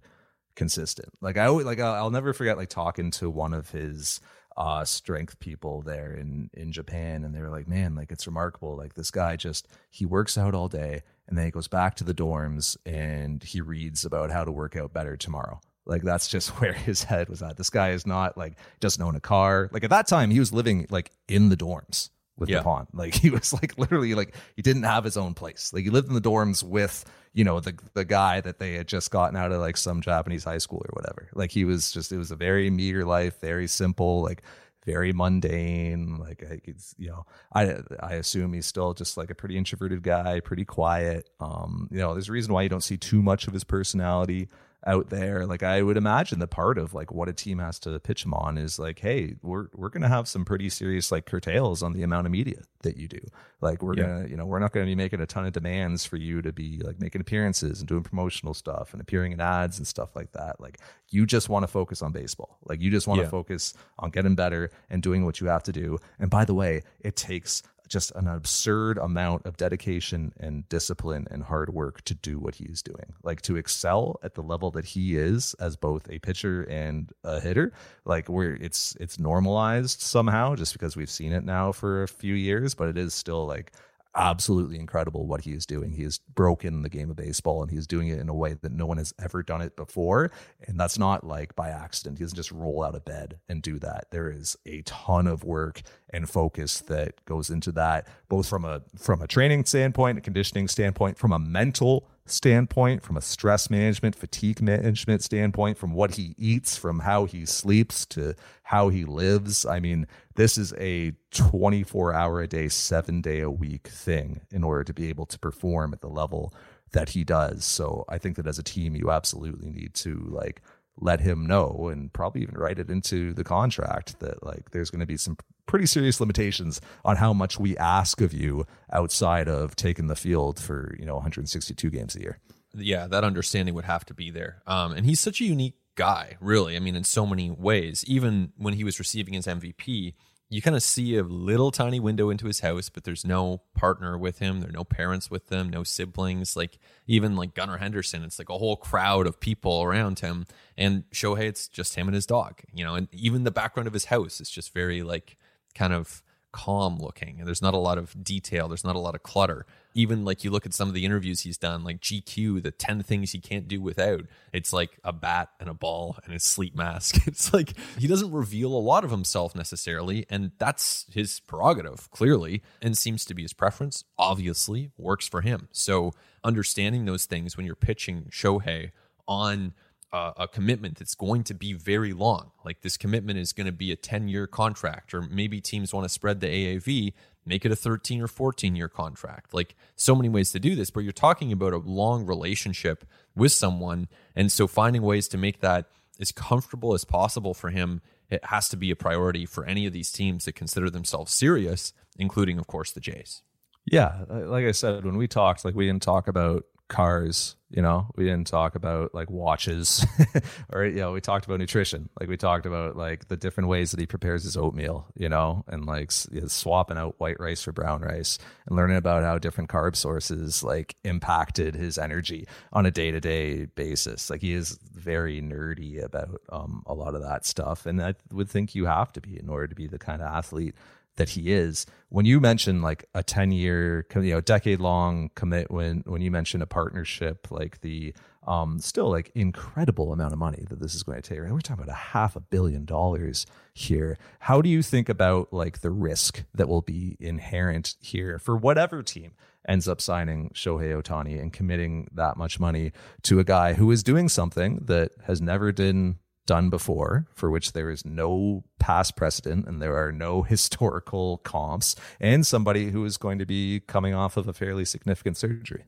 [0.62, 1.10] consistent.
[1.22, 4.22] Like I always like I'll, never forget like talking to one of his
[4.56, 8.78] uh strength people there in in Japan and they were like man like it's remarkable.
[8.78, 12.04] Like this guy just he works out all day and then he goes back to
[12.04, 15.60] the dorms and he reads about how to work out better tomorrow.
[15.88, 17.58] Like that's just where his head was at.
[17.58, 19.68] This guy is not like doesn't own a car.
[19.72, 22.58] Like at that time he was living like in the dorms with yeah.
[22.58, 25.84] the pond like he was like literally like he didn't have his own place like
[25.84, 29.12] he lived in the dorms with you know the the guy that they had just
[29.12, 31.30] gotten out of like some Japanese high school or whatever.
[31.34, 34.44] Like he was just it was a very meager life, very simple, like
[34.86, 36.18] very mundane.
[36.18, 40.42] Like it's you know I I assume he's still just like a pretty introverted guy,
[40.42, 41.30] pretty quiet.
[41.40, 44.50] Um, you know, there's a reason why you don't see too much of his personality
[44.86, 45.46] out there.
[45.46, 48.34] Like I would imagine the part of like what a team has to pitch them
[48.34, 52.04] on is like, hey, we're we're gonna have some pretty serious like curtails on the
[52.04, 53.20] amount of media that you do.
[53.62, 54.04] Like we're yeah.
[54.04, 56.52] gonna, you know, we're not gonna be making a ton of demands for you to
[56.52, 60.32] be like making appearances and doing promotional stuff and appearing in ads and stuff like
[60.32, 60.60] that.
[60.60, 62.58] Like you just want to focus on baseball.
[62.66, 63.30] Like you just want to yeah.
[63.30, 66.00] focus on getting better and doing what you have to do.
[66.20, 71.44] And by the way, it takes just an absurd amount of dedication and discipline and
[71.44, 73.14] hard work to do what he is doing.
[73.22, 77.40] Like to excel at the level that he is as both a pitcher and a
[77.40, 77.74] hitter,
[78.06, 82.34] like where it's it's normalized somehow just because we've seen it now for a few
[82.34, 83.74] years, but it is still like
[84.16, 85.92] absolutely incredible what he is doing.
[85.92, 88.72] He has broken the game of baseball and he's doing it in a way that
[88.72, 90.32] no one has ever done it before.
[90.68, 92.18] And that's not like by accident.
[92.18, 94.08] He doesn't just roll out of bed and do that.
[94.12, 98.82] There is a ton of work and focus that goes into that, both from a
[98.98, 104.16] from a training standpoint, a conditioning standpoint, from a mental standpoint, from a stress management,
[104.16, 109.66] fatigue management standpoint, from what he eats, from how he sleeps to how he lives.
[109.66, 114.64] I mean, this is a 24 hour a day, seven day a week thing in
[114.64, 116.54] order to be able to perform at the level
[116.92, 117.66] that he does.
[117.66, 120.62] So I think that as a team, you absolutely need to like
[121.00, 125.00] let him know and probably even write it into the contract that like there's going
[125.00, 129.76] to be some pretty serious limitations on how much we ask of you outside of
[129.76, 132.40] taking the field for you know 162 games a year.
[132.74, 134.62] Yeah that understanding would have to be there.
[134.68, 136.76] Um, and he's such a unique guy really.
[136.76, 138.04] I mean in so many ways.
[138.08, 140.14] Even when he was receiving his mvp
[140.52, 144.18] you kind of see a little tiny window into his house, but there's no partner
[144.18, 144.60] with him.
[144.60, 146.58] There are no parents with them, no siblings.
[146.58, 150.46] Like even like Gunnar Henderson, it's like a whole crowd of people around him.
[150.78, 153.94] And Shohei, it's just him and his dog, you know, and even the background of
[153.94, 155.38] his house is just very like
[155.74, 159.16] kind of calm looking and there's not a lot of detail there's not a lot
[159.16, 159.66] of clutter.
[159.94, 163.04] Even like you look at some of the interviews he's done like gq the 10
[163.04, 166.76] things he can't do without it's like a bat and a ball and his sleep
[166.76, 167.18] mask.
[167.28, 172.62] It's like he doesn't reveal a lot of himself necessarily and that's his prerogative clearly
[172.82, 175.68] and seems to be his preference obviously works for him.
[175.72, 178.92] So understanding those things when you're pitching shohei
[179.28, 179.74] on
[180.14, 182.52] uh, a commitment that's going to be very long.
[182.66, 186.06] Like this commitment is going to be a 10 year contract, or maybe teams want
[186.06, 187.14] to spread the AAV,
[187.46, 189.54] make it a 13 or 14 year contract.
[189.54, 193.52] Like so many ways to do this, but you're talking about a long relationship with
[193.52, 194.08] someone.
[194.36, 195.88] And so finding ways to make that
[196.20, 199.94] as comfortable as possible for him, it has to be a priority for any of
[199.94, 203.42] these teams that consider themselves serious, including, of course, the Jays.
[203.86, 204.26] Yeah.
[204.30, 208.08] Like I said, when we talked, like we didn't talk about cars you know?
[208.16, 210.06] We didn't talk about like watches
[210.74, 212.10] or you know we talked about nutrition.
[212.20, 215.64] Like we talked about like the different ways that he prepares his oatmeal you know?
[215.68, 219.38] And like you know, swapping out white rice for brown rice and learning about how
[219.38, 224.30] different carb sources like impacted his energy on a day-to-day basis.
[224.30, 227.86] Like he is very nerdy about um, a lot of that stuff.
[227.86, 230.28] And i would think you have to be in order to be the kind of
[230.28, 230.76] athlete
[231.16, 231.86] that he is.
[232.10, 236.62] When you mention like a 10 year, you know, decade long commit, when, you mention
[236.62, 238.14] a partnership, like the
[238.48, 241.40] um, still like incredible amount of money that this is going to take.
[241.40, 241.52] Right?
[241.52, 244.18] We're talking about a half a billion dollars here.
[244.40, 249.04] How do you think about like the risk that will be inherent here for whatever
[249.04, 249.34] team
[249.68, 252.92] ends up signing Shohei Ohtani and committing that much money
[253.24, 256.18] to a guy who is doing something that has never been
[256.52, 261.96] done before, for which there is no past precedent and there are no historical comps,
[262.20, 265.86] and somebody who is going to be coming off of a fairly significant surgery.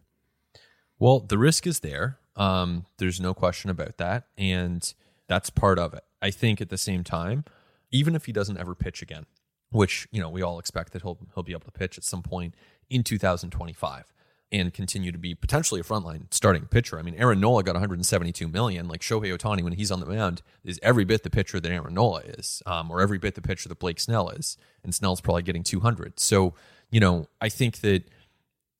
[0.97, 2.17] Well, the risk is there.
[2.38, 4.28] Um, there's no question about that.
[4.38, 4.82] And
[5.28, 6.06] that's part of it.
[6.21, 7.43] I think at the same time,
[7.91, 9.26] even if he doesn't ever pitch again,
[9.69, 12.23] which, you know, we all expect that he'll he'll be able to pitch at some
[12.23, 12.56] point
[12.89, 14.13] in 2025
[14.53, 16.99] and continue to be potentially a frontline starting pitcher.
[16.99, 18.87] I mean, Aaron Nola got 172 million.
[18.87, 21.95] Like Shohei Ohtani, when he's on the mound, is every bit the pitcher that Aaron
[21.95, 25.41] Nola is, um, or every bit the pitcher that Blake Snell is, and Snell's probably
[25.41, 26.19] getting 200.
[26.19, 26.53] So,
[26.91, 28.03] you know, I think that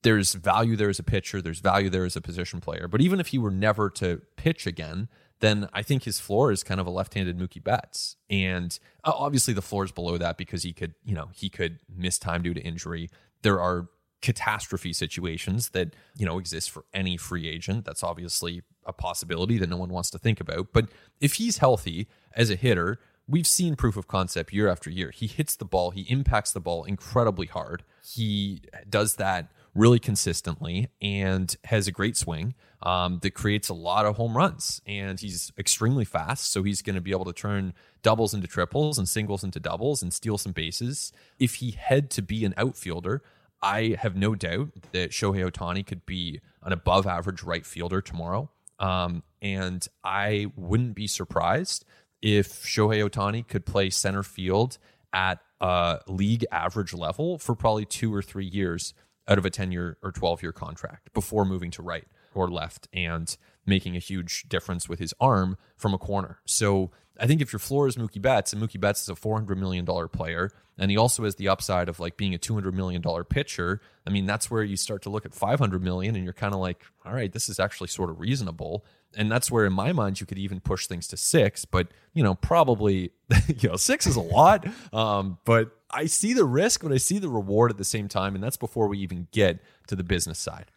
[0.04, 2.86] there's value there as a pitcher, there's value there as a position player.
[2.86, 5.08] But even if he were never to pitch again,
[5.40, 9.52] then I think his floor is kind of a left-handed Mookie Betts, and uh, obviously
[9.52, 12.54] the floor is below that because he could, you know, he could miss time due
[12.54, 13.10] to injury.
[13.42, 13.88] There are
[14.24, 19.68] catastrophe situations that you know exist for any free agent that's obviously a possibility that
[19.68, 20.88] no one wants to think about but
[21.20, 25.26] if he's healthy as a hitter we've seen proof of concept year after year he
[25.26, 31.56] hits the ball he impacts the ball incredibly hard he does that really consistently and
[31.64, 34.80] has a great swing um, that creates a lot of home runs.
[34.86, 38.98] And he's extremely fast, so he's going to be able to turn doubles into triples
[38.98, 41.12] and singles into doubles and steal some bases.
[41.38, 43.22] If he had to be an outfielder,
[43.64, 48.50] I have no doubt that Shohei Ohtani could be an above average right fielder tomorrow.
[48.78, 51.86] Um, and I wouldn't be surprised
[52.20, 54.76] if Shohei Ohtani could play center field
[55.14, 58.92] at a league average level for probably two or three years
[59.26, 62.88] out of a 10 year or 12 year contract before moving to right or left
[62.92, 66.40] and making a huge difference with his arm from a corner.
[66.44, 69.56] So I think if your floor is Mookie Betts, and Mookie Betts is a $400
[69.56, 73.80] million player, and he also has the upside of like being a $200 million pitcher,
[74.06, 76.60] I mean, that's where you start to look at 500 million and you're kind of
[76.60, 78.84] like, all right, this is actually sort of reasonable.
[79.16, 81.64] And that's where, in my mind, you could even push things to six.
[81.64, 83.12] But you know, probably
[83.46, 84.66] you know, six is a lot.
[84.92, 88.34] Um, but I see the risk, but I see the reward at the same time,
[88.34, 90.70] and that's before we even get to the business side.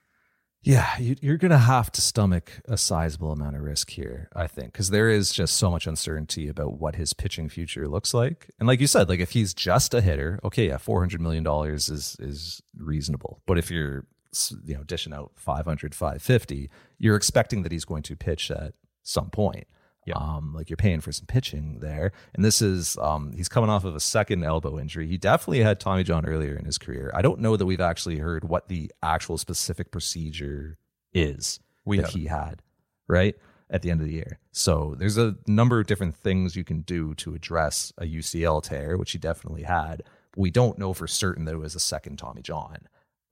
[0.67, 4.47] Yeah, you, you're going to have to stomach a sizable amount of risk here, I
[4.47, 8.51] think, because there is just so much uncertainty about what his pitching future looks like.
[8.59, 11.41] And like you said, like if he's just a hitter, okay, yeah, four hundred million
[11.41, 13.41] dollars is is reasonable.
[13.45, 14.07] But if you're
[14.65, 19.29] you know dishing out 500, 550, you're expecting that he's going to pitch at some
[19.29, 19.67] point.
[20.07, 20.15] Yeah.
[20.15, 22.13] Um, like you're paying for some pitching there.
[22.33, 25.05] And this is, um, he's coming off of a second elbow injury.
[25.05, 27.11] He definitely had Tommy John earlier in his career.
[27.13, 30.77] I don't know that we've actually heard what the actual specific procedure
[31.13, 32.21] is We that haven't.
[32.21, 32.61] he had,
[33.07, 33.35] right?
[33.69, 34.39] At the end of the year.
[34.53, 38.95] So there's a number of different things you can do to address a UCL tear,
[38.97, 40.03] which he definitely had.
[40.31, 42.77] But we don't know for certain that it was a second Tommy John,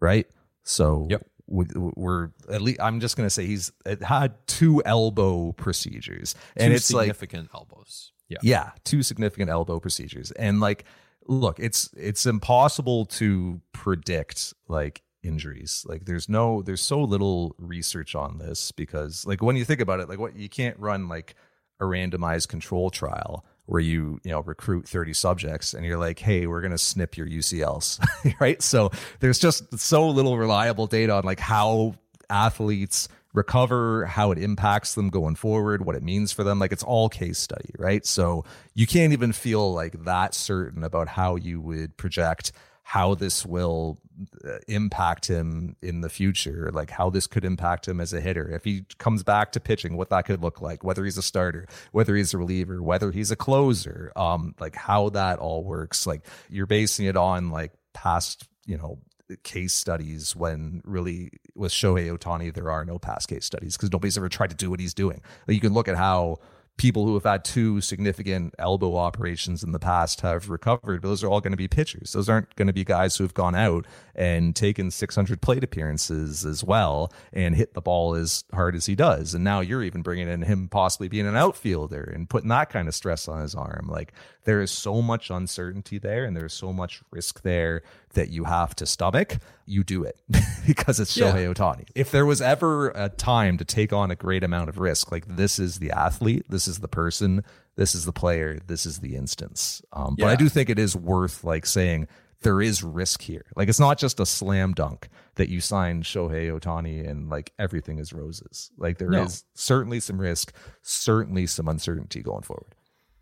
[0.01, 0.27] right?
[0.63, 1.25] So Yep.
[1.47, 6.71] We, we're at least I'm just gonna say he's it had two elbow procedures, and
[6.71, 8.11] Two it's like significant elbows.
[8.27, 8.39] Yeah.
[8.41, 10.31] yeah, two significant elbow procedures.
[10.31, 10.85] And like
[11.27, 15.85] look, it's it's impossible to predict like injuries.
[15.87, 19.99] Like there's no there's so little research on this because like when you think about
[19.99, 21.35] it, like what you can't run like
[21.79, 26.47] a randomized control trial where you, you know, recruit 30 subjects and you're like, "Hey,
[26.47, 27.99] we're going to snip your UCLs."
[28.39, 28.61] right?
[28.61, 31.95] So there's just so little reliable data on like how
[32.29, 36.57] athletes recover, how it impacts them going forward, what it means for them.
[36.57, 38.05] Like it's all case study, right?
[38.05, 42.51] So you can't even feel like that certain about how you would project
[42.87, 43.99] how this will
[44.47, 48.47] uh, impact him in the future, like how this could impact him as a hitter.
[48.51, 51.65] If he comes back to pitching, what that could look like, whether he's a starter,
[51.93, 56.05] whether he's a reliever, whether he's a closer, um, like how that all works.
[56.05, 58.99] Like you're basing it on like past, you know,
[59.41, 64.15] case studies when really with Shohei Ohtani there are no past case studies because nobody's
[64.15, 65.23] ever tried to do what he's doing.
[65.47, 66.37] Like you can look at how
[66.77, 71.01] people who have had two significant elbow operations in the past have recovered.
[71.01, 72.11] but Those are all going to be pitchers.
[72.11, 76.45] Those aren't going to be guys who have gone out and taken 600 plate appearances
[76.45, 79.33] as well and hit the ball as hard as he does.
[79.33, 82.87] And now you're even bringing in him possibly being an outfielder and putting that kind
[82.87, 83.87] of stress on his arm.
[83.89, 84.11] Like
[84.45, 87.81] there is so much uncertainty there and there's so much risk there
[88.13, 89.37] that you have to stomach.
[89.65, 90.19] You do it
[90.65, 91.31] because it's Yeah.
[91.31, 91.87] Shohei Ohtani.
[91.95, 95.25] If there was ever a time to take on a great amount of risk, like
[95.27, 97.43] this is the athlete, this is the person,
[97.75, 99.81] this is the player, this is the instance.
[99.91, 102.07] Um, But I do think it is worth like saying
[102.41, 103.45] there is risk here.
[103.55, 107.97] Like it's not just a slam dunk that you sign Shohei Ohtani and like everything
[107.97, 108.69] is roses.
[108.77, 109.47] Like there is No.
[109.55, 110.53] certainly some risk,
[110.83, 112.74] certainly some uncertainty going forward.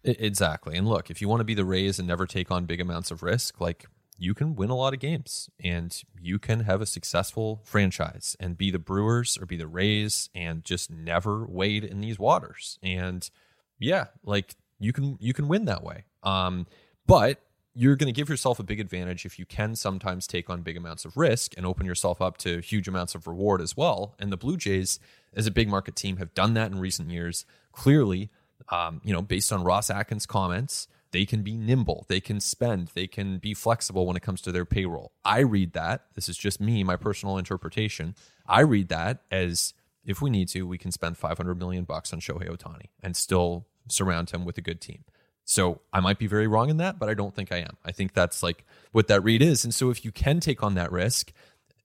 [0.04, 0.76] Exactly.
[0.76, 3.10] And look, if you want to be the Rays and never take on big amounts
[3.12, 3.86] of risk, like
[4.18, 8.58] you can win a lot of games and you can have a successful franchise and
[8.58, 12.78] be the Brewers or be the Rays and just never wade in these waters.
[12.84, 13.30] And
[13.80, 16.06] yeah, like you can you can win that way.
[16.22, 16.68] Um,
[17.08, 17.42] but
[17.76, 20.78] you're going to give yourself a big advantage if you can sometimes take on big
[20.78, 24.16] amounts of risk and open yourself up to huge amounts of reward as well.
[24.20, 25.00] And the Blue Jays,
[25.34, 27.46] as a big market team, have done that in recent years.
[27.72, 28.30] Clearly,
[28.70, 32.90] um, you know, based on Ross Atkins' comments, they can be nimble, they can spend,
[32.96, 35.12] they can be flexible when it comes to their payroll.
[35.24, 36.06] I read that.
[36.16, 38.16] This is just me, my personal interpretation.
[38.48, 39.74] I read that as
[40.04, 43.68] if we need to, we can spend 500 million bucks on Shohei Ohtani and still
[43.88, 45.04] surround him with a good team.
[45.46, 47.78] So I might be very wrong in that, but I don't think I am.
[47.86, 49.64] I think that's like what that read is.
[49.64, 51.32] And so if you can take on that risk,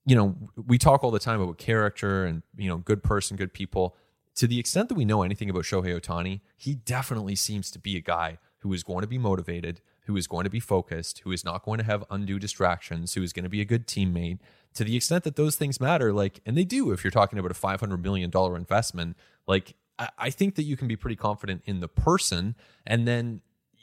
[0.05, 3.53] you know, we talk all the time about character and, you know, good person, good
[3.53, 3.95] people.
[4.39, 7.97] To the extent that we know anything about Shohei Ohtani, he definitely seems to be
[7.97, 11.33] a guy who is going to be motivated, who is going to be focused, who
[11.33, 14.39] is not going to have undue distractions, who is going to be a good teammate.
[14.75, 17.51] To the extent that those things matter, like, and they do if you're talking about
[17.51, 21.81] a $500 million investment, like, I, I think that you can be pretty confident in
[21.81, 22.55] the person.
[22.87, 23.41] And then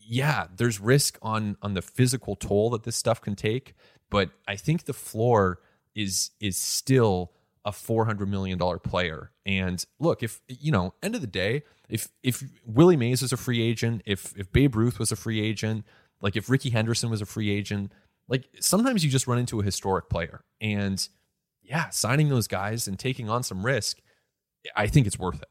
[0.08, 3.74] yeah, there's risk on on the physical toll that this stuff can take,
[4.08, 5.60] but I think the floor
[5.94, 7.32] is is still
[7.66, 9.32] a 400 million dollar player.
[9.44, 13.36] And look, if you know, end of the day, if if Willie Mays was a
[13.36, 15.84] free agent, if if Babe Ruth was a free agent,
[16.22, 17.92] like if Rickey Henderson was a free agent,
[18.28, 20.44] like sometimes you just run into a historic player.
[20.60, 21.06] And
[21.60, 23.98] yeah, signing those guys and taking on some risk,
[24.76, 25.48] I think it's worth it.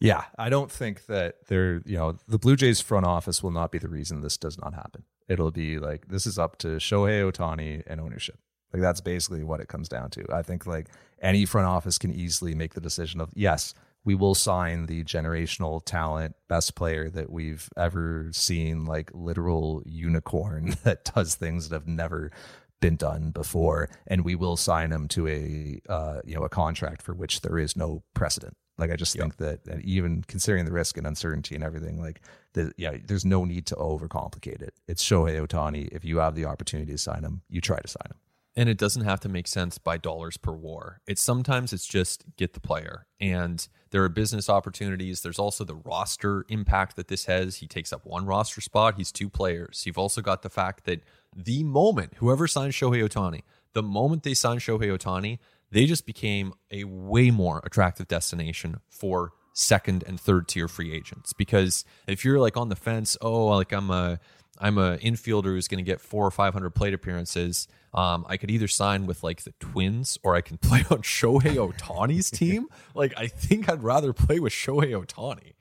[0.00, 3.72] Yeah, I don't think that they're, you know, the Blue Jays front office will not
[3.72, 5.04] be the reason this does not happen.
[5.28, 8.38] It'll be like this is up to Shohei Ohtani and ownership.
[8.74, 10.26] Like that's basically what it comes down to.
[10.34, 10.88] I think like
[11.22, 13.72] any front office can easily make the decision of yes,
[14.04, 20.74] we will sign the generational talent best player that we've ever seen, like literal unicorn
[20.82, 22.32] that does things that have never
[22.80, 27.00] been done before, and we will sign him to a uh, you know a contract
[27.00, 30.72] for which there is no precedent Like I just think that and even considering the
[30.72, 32.22] risk and uncertainty and everything, like
[32.54, 34.74] the, yeah, there's no need to overcomplicate it.
[34.88, 35.90] It's Shohei Ohtani.
[35.92, 38.18] If you have the opportunity to sign him, you try to sign him.
[38.56, 41.00] And it doesn't have to make sense by dollars per war.
[41.08, 43.06] It's sometimes it's just get the player.
[43.20, 45.22] And there are business opportunities.
[45.22, 47.56] There's also the roster impact that this has.
[47.56, 48.94] He takes up one roster spot.
[48.96, 49.82] He's two players.
[49.86, 51.00] You've also got the fact that
[51.34, 53.42] the moment whoever signs Shohei Ohtani,
[53.72, 55.38] the moment they sign Shohei Ohtani,
[55.70, 61.32] they just became a way more attractive destination for second and third tier free agents.
[61.32, 64.20] Because if you're like on the fence, oh, like I'm a
[64.60, 67.66] I'm a infielder who's going to get four or five hundred plate appearances.
[67.94, 71.56] Um, I could either sign with like the Twins or I can play on Shohei
[71.56, 72.66] Ohtani's team.
[72.94, 75.52] Like I think I'd rather play with Shohei Ohtani.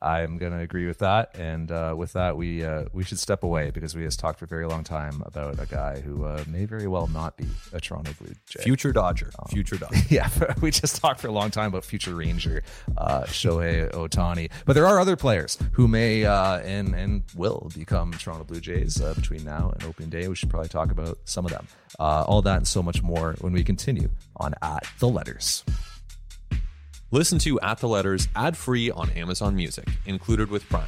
[0.00, 1.36] I'm going to agree with that.
[1.36, 4.44] And uh, with that, we uh, we should step away because we just talked for
[4.44, 7.80] a very long time about a guy who uh, may very well not be a
[7.80, 8.62] Toronto Blue Jay.
[8.62, 9.30] Future Dodger.
[9.48, 9.96] Future Dodger.
[10.08, 10.28] yeah,
[10.60, 12.62] we just talked for a long time about future Ranger
[12.96, 14.50] uh, Shohei Ohtani.
[14.64, 19.00] But there are other players who may uh, and and will become Toronto Blue Jays
[19.00, 20.28] uh, between now and opening day.
[20.28, 21.66] We should probably talk about some of them.
[21.98, 25.64] Uh, all that and so much more when we continue on at the letters.
[27.10, 30.84] Listen to At the Letters ad free on Amazon Music, included with Prime.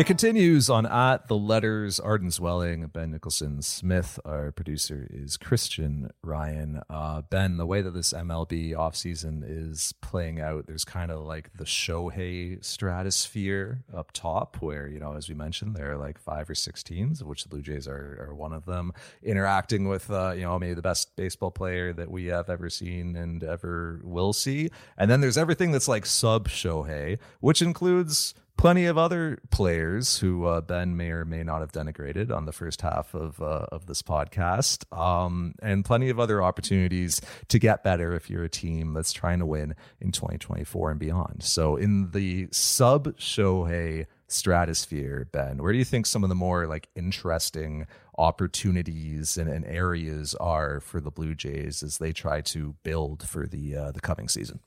[0.00, 2.00] It continues on at the letters.
[2.00, 4.18] Arden Zwelling, Ben Nicholson Smith.
[4.24, 6.80] Our producer is Christian Ryan.
[6.88, 11.50] Uh, ben, the way that this MLB offseason is playing out, there's kind of like
[11.54, 16.48] the Shohei stratosphere up top, where, you know, as we mentioned, there are like five
[16.48, 20.10] or six teams, of which the Blue Jays are, are one of them, interacting with,
[20.10, 24.00] uh, you know, maybe the best baseball player that we have ever seen and ever
[24.02, 24.70] will see.
[24.96, 30.44] And then there's everything that's like sub Shohei, which includes plenty of other players who
[30.44, 33.86] uh, Ben may or may not have denigrated on the first half of uh, of
[33.86, 38.92] this podcast, um, and plenty of other opportunities to get better if you're a team
[38.92, 41.42] that's trying to win in 2024 and beyond.
[41.42, 46.66] So, in the sub Shohei stratosphere, Ben, where do you think some of the more
[46.66, 47.86] like interesting
[48.18, 53.46] opportunities and, and areas are for the Blue Jays as they try to build for
[53.46, 54.60] the uh, the coming season?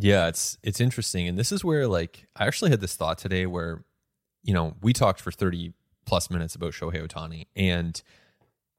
[0.00, 3.46] Yeah, it's it's interesting, and this is where like I actually had this thought today
[3.46, 3.84] where,
[4.44, 5.72] you know, we talked for thirty
[6.06, 8.00] plus minutes about Shohei Ohtani, and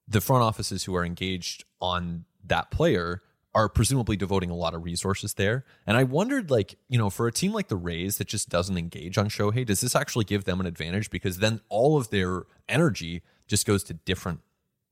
[0.08, 3.22] the front offices who are engaged on that player
[3.54, 5.66] are presumably devoting a lot of resources there.
[5.86, 8.78] And I wondered, like, you know, for a team like the Rays that just doesn't
[8.78, 11.10] engage on Shohei, does this actually give them an advantage?
[11.10, 14.40] Because then all of their energy just goes to different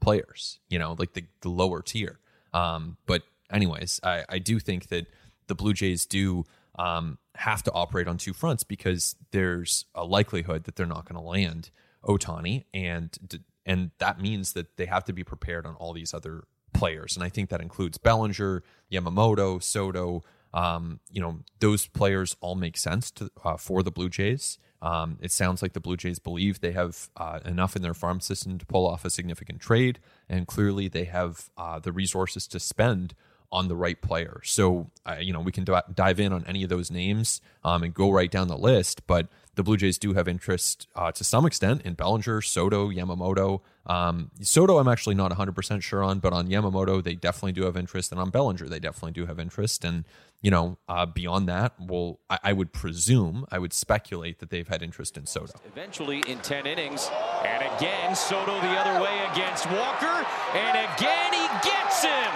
[0.01, 2.19] players, you know, like the, the lower tier.
[2.51, 5.05] Um, but anyways, I, I do think that
[5.47, 6.45] the Blue Jays do
[6.77, 11.21] um, have to operate on two fronts because there's a likelihood that they're not going
[11.21, 11.71] to land
[12.03, 16.43] Ohtani, and and that means that they have to be prepared on all these other
[16.73, 20.23] players, and I think that includes Bellinger, Yamamoto, Soto.
[20.53, 24.57] Um, you know, those players all make sense to, uh, for the Blue Jays.
[24.81, 28.21] Um, it sounds like the Blue Jays believe they have uh, enough in their farm
[28.21, 32.59] system to pull off a significant trade, and clearly they have uh, the resources to
[32.59, 33.13] spend
[33.51, 34.41] on the right player.
[34.43, 37.83] So, uh, you know, we can d- dive in on any of those names um,
[37.83, 39.07] and go right down the list.
[39.07, 43.61] But the Blue Jays do have interest uh, to some extent in Bellinger, Soto, Yamamoto.
[43.85, 47.75] Um, Soto, I'm actually not 100% sure on, but on Yamamoto, they definitely do have
[47.77, 48.11] interest.
[48.11, 49.83] And on Bellinger, they definitely do have interest.
[49.83, 50.03] And,
[50.41, 54.67] you know, uh, beyond that, well, I, I would presume, I would speculate that they've
[54.67, 55.53] had interest in Soto.
[55.65, 57.09] Eventually in 10 innings.
[57.43, 60.25] And again, Soto the other way against Walker.
[60.53, 62.31] And again, gets him.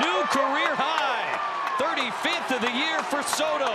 [0.00, 1.26] New career high.
[1.78, 3.72] 35th of the year for Soto.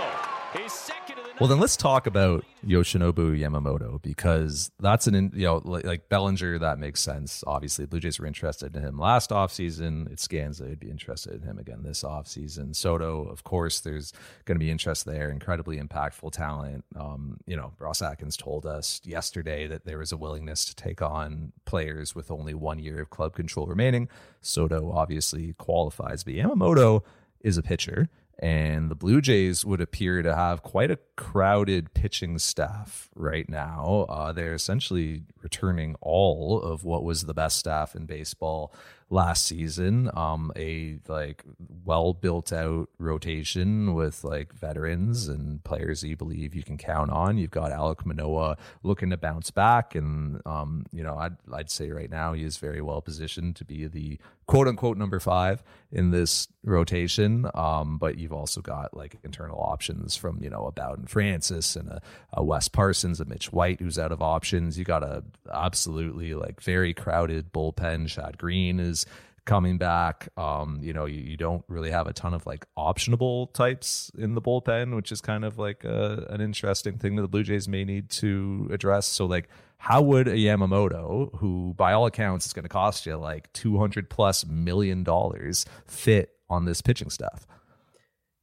[1.40, 6.78] Well, then let's talk about Yoshinobu Yamamoto because that's an you know like, Bellinger that
[6.78, 7.44] makes sense.
[7.48, 10.12] Obviously, Blue Jays were interested in him last offseason.
[10.12, 12.76] It scans they'd be interested in him again this offseason.
[12.76, 14.14] Soto, of course, there's
[14.46, 15.32] going to be interest there.
[15.32, 16.86] Incredibly impactful talent.
[16.96, 21.02] Um, you know, Ross Atkins told us yesterday that there was a willingness to take
[21.02, 24.10] on players with only one year of club control remaining.
[24.42, 27.04] Soto obviously qualifies, but Yamamoto
[27.40, 28.10] is a pitcher
[28.42, 34.08] and the Blue Jays would appear to have quite a crowded pitching staff right now.
[34.10, 38.74] Uh, they're essentially returning all of what was the best staff in baseball
[39.12, 40.10] last season.
[40.16, 41.44] Um, a like
[41.86, 47.38] well built out rotation with like veterans and players you believe you can count on.
[47.38, 51.92] You've got Alek Manoah looking to bounce back, and um, you know I'd I'd say
[51.92, 56.12] right now he is very well positioned to be the quote unquote number five in
[56.12, 57.50] this rotation.
[57.54, 61.90] Um, but you've also got like internal options from you know a Bowden Francis and
[61.90, 62.02] a,
[62.34, 64.78] a Wes Parsons, a Mitch White who's out of options.
[64.78, 68.08] You got a absolutely like very crowded bullpen.
[68.08, 69.01] Chad Green is
[69.46, 70.30] coming back.
[70.38, 74.36] Um, you know, you, you don't really have a ton of like optionable types in
[74.36, 77.68] the bullpen, which is kind of like a, an interesting thing that the Blue Jays
[77.68, 79.08] may need to address.
[79.08, 83.18] So, like, how would a Yamamoto, who by all accounts is going to cost you
[83.18, 87.48] like 200 plus million dollars, fit on this pitching staff?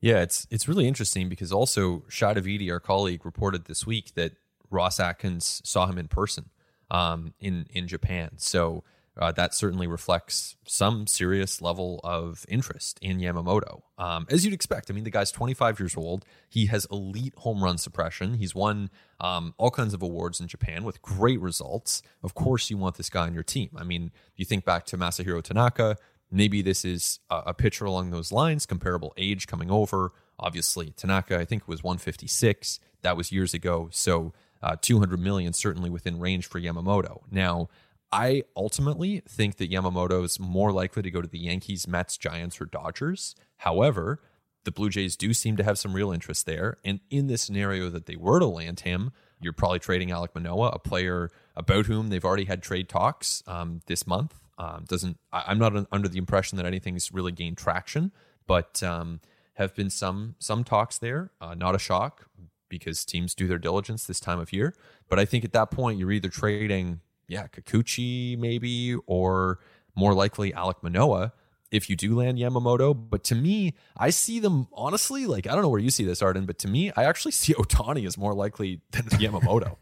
[0.00, 4.32] Yeah, it's it's really interesting because also Shi Davidi, our colleague, reported this week that
[4.70, 6.50] Ross Atkins saw him in person
[6.90, 8.30] um, in in Japan.
[8.36, 8.84] So
[9.18, 14.90] uh, that certainly reflects some serious level of interest in Yamamoto, um, as you'd expect.
[14.90, 16.24] I mean, the guy's 25 years old.
[16.48, 18.34] He has elite home run suppression.
[18.34, 18.90] He's won
[19.20, 22.02] um, all kinds of awards in Japan with great results.
[22.22, 23.70] Of course, you want this guy on your team.
[23.76, 25.96] I mean, you think back to Masahiro Tanaka.
[26.30, 30.12] Maybe this is a, a pitcher along those lines, comparable age coming over.
[30.38, 32.78] Obviously, Tanaka, I think, was 156.
[33.02, 33.88] That was years ago.
[33.90, 37.22] So uh, 200 million certainly within range for Yamamoto.
[37.30, 37.68] Now,
[38.10, 42.60] I ultimately think that Yamamoto is more likely to go to the Yankees, Mets, Giants,
[42.60, 43.34] or Dodgers.
[43.58, 44.20] However,
[44.64, 46.78] the Blue Jays do seem to have some real interest there.
[46.84, 50.70] And in this scenario that they were to land him, you're probably trading Alek Manoah,
[50.70, 54.34] a player about whom they've already had trade talks um, this month.
[54.58, 58.10] Um, doesn't I, am not under the impression that anything's really gained traction,
[58.46, 59.20] but um,
[59.54, 61.30] have been some some talks there.
[61.40, 62.26] Uh, not a shock
[62.68, 64.74] because teams do their diligence this time of year.
[65.08, 69.60] But I think at that point you're either trading yeah, Kikuchi maybe, or
[69.94, 71.32] more likely Alek Manoah
[71.70, 72.94] if you do land Yamamoto.
[72.94, 76.22] But to me, I see them honestly, like I don't know where you see this,
[76.22, 79.76] Arden, but to me, I actually see Ohtani as more likely than Yamamoto.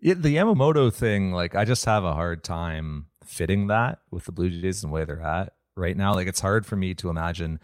[0.00, 4.32] yeah, the Yamamoto thing, like I just have a hard time fitting that with the
[4.32, 6.14] Blue Jays and where they're at right now.
[6.14, 7.60] Like it's hard for me to imagine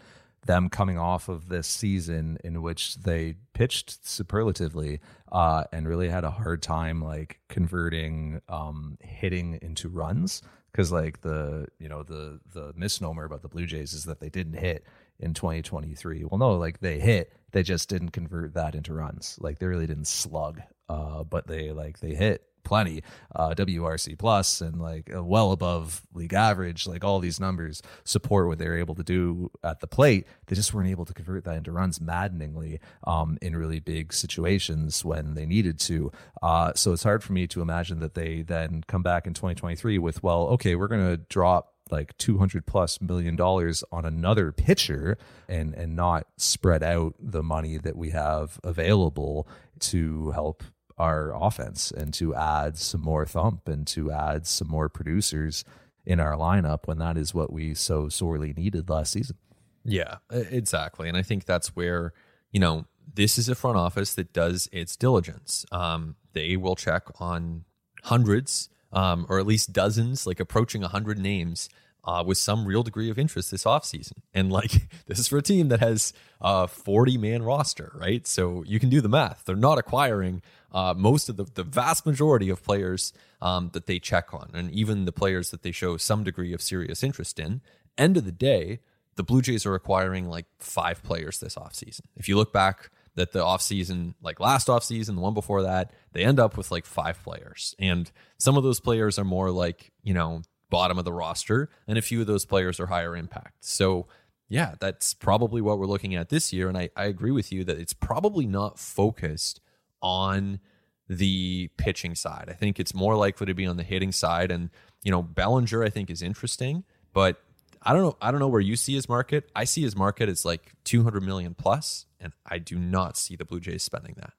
[0.47, 5.01] them coming off of this season in which they pitched superlatively
[5.33, 11.21] uh, and really had a hard time like converting um, hitting into runs because like
[11.23, 14.85] the you know the the misnomer about the Blue Jays is that they didn't hit
[15.21, 16.25] in 2023.
[16.25, 19.37] Well, no, like they hit, they just didn't convert that into runs.
[19.41, 23.03] Like they really didn't slug, uh, but they like they hit plenty
[23.35, 26.87] uh, WRC plus and like uh, well above league average.
[26.87, 30.27] Like all these numbers support what they were able to do at the plate.
[30.47, 35.03] They just weren't able to convert that into runs maddeningly um, in really big situations
[35.03, 36.13] when they needed to.
[36.43, 39.99] Uh, so it's hard for me to imagine that they then come back in 2023
[39.99, 45.17] with, well, okay, we're going to drop like 200 plus million dollars on another pitcher
[45.49, 49.49] and and not spread out the money that we have available
[49.81, 50.63] to help
[50.99, 55.65] our offense and to add some more thump and to add some more producers
[56.05, 59.37] in our lineup when that is what we so sorely needed last season.
[59.85, 61.09] Yeah, exactly.
[61.09, 62.13] And I think that's where,
[62.51, 65.65] you know, this is a front office that does its diligence.
[65.73, 67.65] Um, they will check on
[68.05, 71.69] hundreds um, or at least dozens, like approaching 100 names
[72.05, 74.19] uh, with some real degree of interest this offseason.
[74.33, 78.27] And like, this is for a team that has a 40 man roster, right?
[78.27, 79.43] So you can do the math.
[79.45, 80.43] They're not acquiring
[80.73, 84.71] uh, most of the, the vast majority of players um, that they check on, and
[84.71, 87.61] even the players that they show some degree of serious interest in.
[87.97, 88.81] End of the day,
[89.17, 92.03] the Blue Jays are acquiring like five players this offseason.
[92.17, 96.23] If you look back that the offseason, like last offseason, the one before that, they
[96.23, 97.75] end up with like five players.
[97.79, 101.99] And some of those players are more like, you know, bottom of the roster, and
[101.99, 103.65] a few of those players are higher impact.
[103.65, 104.07] So,
[104.49, 106.69] yeah, that's probably what we're looking at this year.
[106.69, 109.61] And I, I agree with you that it's probably not focused
[110.03, 110.61] on
[111.09, 112.47] the pitching side.
[112.49, 114.51] I think it's more likely to be on the hitting side.
[114.51, 114.71] And,
[115.03, 117.41] you know, Bellinger, I think, is interesting, but
[117.83, 118.17] I don't know.
[118.21, 119.51] I don't know where you see his market.
[119.55, 123.45] I see his market as like 200 million plus, and I do not see the
[123.45, 124.33] Blue Jays spending that.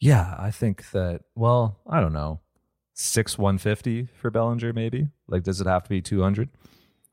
[0.00, 2.40] Yeah, I think that, well, I don't know
[2.94, 5.08] six 150 for Bellinger, maybe?
[5.26, 6.48] Like, does it have to be 200?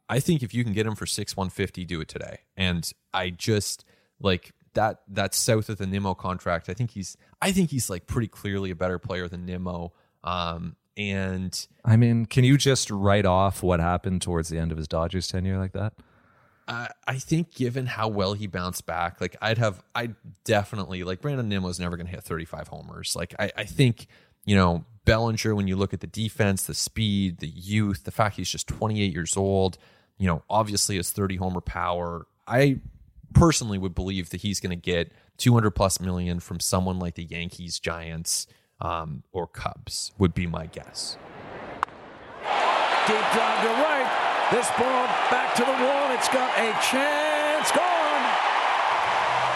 [0.08, 2.40] I think if you can get him for six 150, do it today.
[2.58, 3.86] And I just
[4.20, 6.70] like that that south of the Nimmo contract.
[6.70, 9.94] I think he's I think he's like pretty clearly a better player than Nimmo.
[10.24, 14.78] Um, and I mean, can you just write off what happened towards the end of
[14.78, 15.94] his Dodgers tenure like that?
[16.68, 20.10] I I think given how well he bounced back, like I'd have, I
[20.44, 23.16] definitely like Brandon Nimmo's never going to hit 35 homers.
[23.16, 24.08] Like I, I think
[24.46, 28.36] you know, Bellinger, when you look at the defense, the speed, the youth, the fact
[28.36, 29.78] he's just 28 years old,
[30.18, 32.28] you know, obviously his 30 homer power.
[32.48, 32.80] I
[33.34, 37.24] personally would believe that he's going to get 200 plus million from someone like the
[37.24, 38.48] Yankees, Giants,
[38.82, 41.18] um, or Cubs, would be my guess.
[43.08, 44.48] Deep drive to right.
[44.52, 46.12] This ball back to the wall.
[46.12, 47.72] It's got a chance.
[47.72, 48.26] Gone.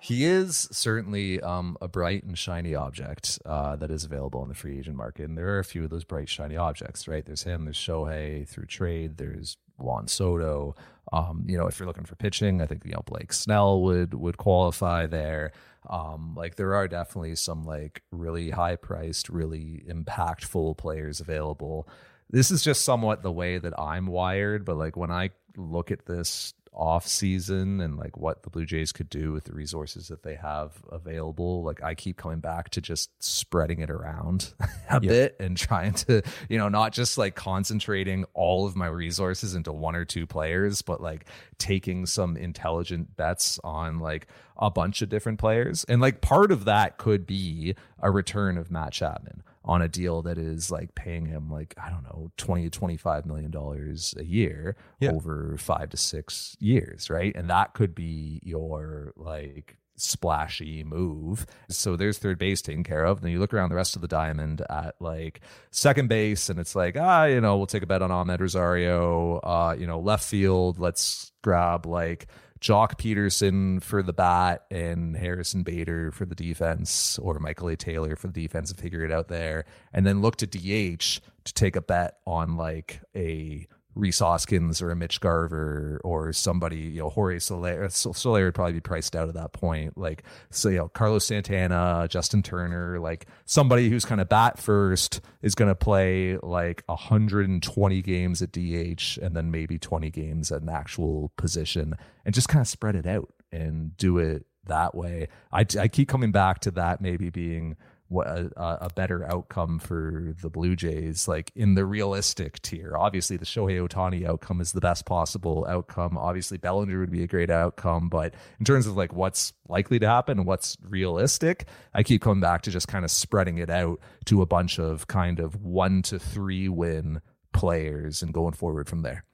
[0.00, 4.54] He is certainly um, a bright and shiny object uh, that is available in the
[4.54, 5.28] free agent market.
[5.28, 7.24] And there are a few of those bright, shiny objects, right?
[7.24, 10.74] There's him, there's Shohei through trade, there's Juan Soto.
[11.12, 14.14] Um, you know, if you're looking for pitching, I think you know Blake Snell would
[14.14, 15.52] would qualify there.
[15.88, 21.88] Um, like there are definitely some like really high priced, really impactful players available.
[22.30, 26.06] This is just somewhat the way that I'm wired, but like when I look at
[26.06, 30.22] this off season and like what the Blue Jays could do with the resources that
[30.22, 31.62] they have available.
[31.62, 34.54] Like I keep coming back to just spreading it around
[34.90, 39.54] a bit and trying to, you know, not just like concentrating all of my resources
[39.54, 41.26] into one or two players, but like
[41.58, 45.84] taking some intelligent bets on like a bunch of different players.
[45.84, 50.22] And like part of that could be a return of Matt Chapman on a deal
[50.22, 54.24] that is like paying him like I don't know 20 to 25 million dollars a
[54.24, 55.12] year Yeah.
[55.12, 57.34] over 5 to 6 years, right?
[57.36, 61.46] And that could be your like splashy move.
[61.68, 63.20] So there's third base taken care of.
[63.20, 65.40] Then you look around the rest of the diamond at like
[65.70, 69.36] second base and it's like, ah, you know, we'll take a bet on Amed Rosario.
[69.38, 72.26] Uh, you know, left field, let's grab like
[72.62, 77.76] Joc Pederson for the bat and Harrison Bader for the defense, or Michael A.
[77.76, 79.64] Taylor for the defense and figure it out there.
[79.92, 84.90] And then look to DH to take a bet on like a Rhys Hoskins or
[84.90, 87.84] a Mitch Garver or somebody, you know, Jorge Soler.
[87.84, 89.98] Uh, Soler would probably be priced out at that point.
[89.98, 95.20] Like, so, you know, Carlos Santana, Justin Turner, like somebody who's kind of bat first
[95.42, 100.62] is going to play like 120 games at DH and then maybe 20 games at
[100.62, 105.28] an actual position and just kind of spread it out and do it that way.
[105.52, 107.76] I, I keep coming back to that maybe being
[108.12, 112.96] what a, a better outcome for the Blue Jays, like in the realistic tier.
[112.96, 116.18] Obviously, the Shohei Ohtani outcome is the best possible outcome.
[116.18, 120.06] Obviously, Bellinger would be a great outcome, but in terms of like what's likely to
[120.06, 124.00] happen and what's realistic, I keep coming back to just kind of spreading it out
[124.26, 129.02] to a bunch of kind of one to three win players and going forward from
[129.02, 129.24] there.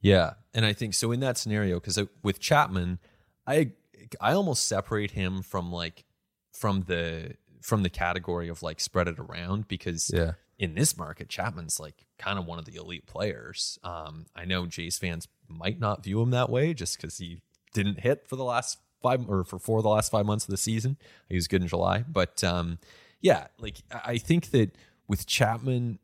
[0.00, 2.98] Yeah, and I think so in that scenario because with Chapman,
[3.46, 3.72] I
[4.20, 6.04] I almost separate him from like
[6.52, 10.32] from the from the category of like spread it around because Yeah.
[10.58, 13.78] in this market, Chapman's like kind of one of the elite players.
[13.84, 17.40] Um, I know Jays fans might not view him that way just because he
[17.74, 20.50] didn't hit for the last five or for four of the last five months of
[20.50, 20.96] the season.
[21.28, 22.78] He was good in July, but um,
[23.20, 24.74] yeah, like I I think that
[25.06, 25.98] with Chapman,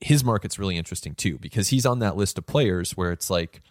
[0.00, 3.62] his market's really interesting too because he's on that list of players where it's like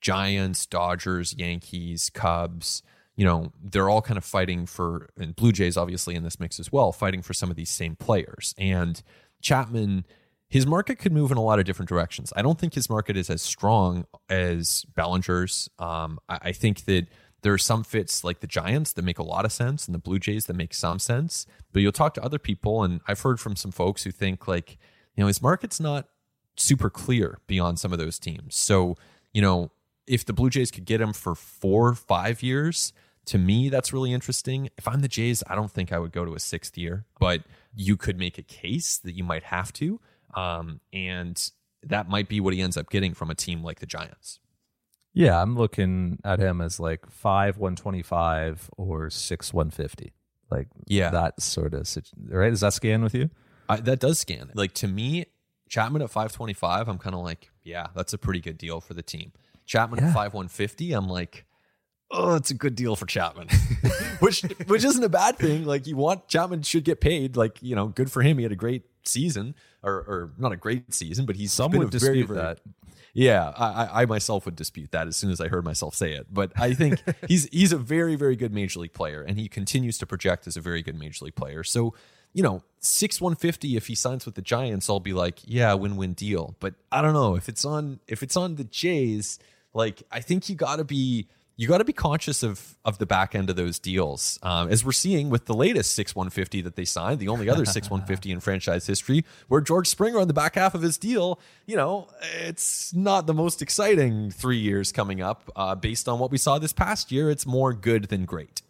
[0.00, 2.82] Giants, Dodgers, Yankees, Cubs.
[3.20, 6.58] You know, they're all kind of fighting for, and Blue Jays obviously in this mix
[6.58, 8.54] as well, fighting for some of these same players.
[8.56, 9.02] And
[9.42, 10.06] Chapman,
[10.48, 12.32] his market could move in a lot of different directions.
[12.34, 15.68] I don't think his market is as strong as Bellinger's.
[15.78, 17.08] Um, I, I think that
[17.42, 19.98] there are some fits like the Giants that make a lot of sense and the
[19.98, 21.46] Blue Jays that make some sense.
[21.72, 24.78] But you'll talk to other people, and I've heard from some folks who think like,
[25.14, 26.08] you know, his market's not
[26.56, 28.56] super clear beyond some of those teams.
[28.56, 28.96] So,
[29.34, 29.72] you know,
[30.06, 32.94] if the Blue Jays could get him for four, five years,
[33.26, 34.68] to me, that's really interesting.
[34.78, 37.42] If I'm the Jays, I don't think I would go to a sixth year, but
[37.74, 40.00] you could make a case that you might have to.
[40.34, 41.50] Um, and
[41.82, 44.38] that might be what he ends up getting from a team like the Giants.
[45.12, 50.12] Yeah, I'm looking at him as like five 125 or six 150.
[50.50, 51.10] Like Yeah.
[51.10, 51.88] that sort of
[52.28, 52.50] right.
[52.50, 53.30] Does that scan with you?
[53.68, 54.50] I, that does scan.
[54.54, 55.26] Like to me,
[55.68, 59.02] Chapman at 525, I'm kind of like, yeah, that's a pretty good deal for the
[59.02, 59.32] team.
[59.66, 60.08] Chapman Yeah.
[60.08, 61.44] at 5150, I'm like,
[62.10, 63.48] oh, it's a good deal for Chapman,
[64.20, 65.64] which which isn't a bad thing.
[65.64, 67.36] Like you want Chapman should get paid.
[67.36, 68.38] Like you know, good for him.
[68.38, 71.94] He had a great season, or or not a great season, but he's Some would
[71.94, 72.60] a very, dispute very- that.
[73.12, 76.12] Yeah, I, I- I myself would dispute that as soon as I heard myself say
[76.12, 76.28] it.
[76.32, 79.98] But I think he's he's a very very good major league player, and he continues
[79.98, 81.64] to project as a very good major league player.
[81.64, 81.94] So
[82.32, 85.74] you know, six one fifty if he signs with the Giants, I'll be like, yeah,
[85.74, 86.54] win win deal.
[86.60, 89.40] But I don't know if it's on if it's on the Jays.
[89.74, 91.26] Like I think you got to be
[91.60, 94.82] you got to be conscious of of the back end of those deals, um, as
[94.82, 97.90] we're seeing with the latest six one fifty that they signed, the only other six
[97.90, 101.38] one fifty in franchise history, where George Springer on the back half of his deal,
[101.66, 102.08] you know,
[102.46, 105.50] it's not the most exciting three years coming up.
[105.54, 108.62] Uh, based on what we saw this past year, it's more good than great.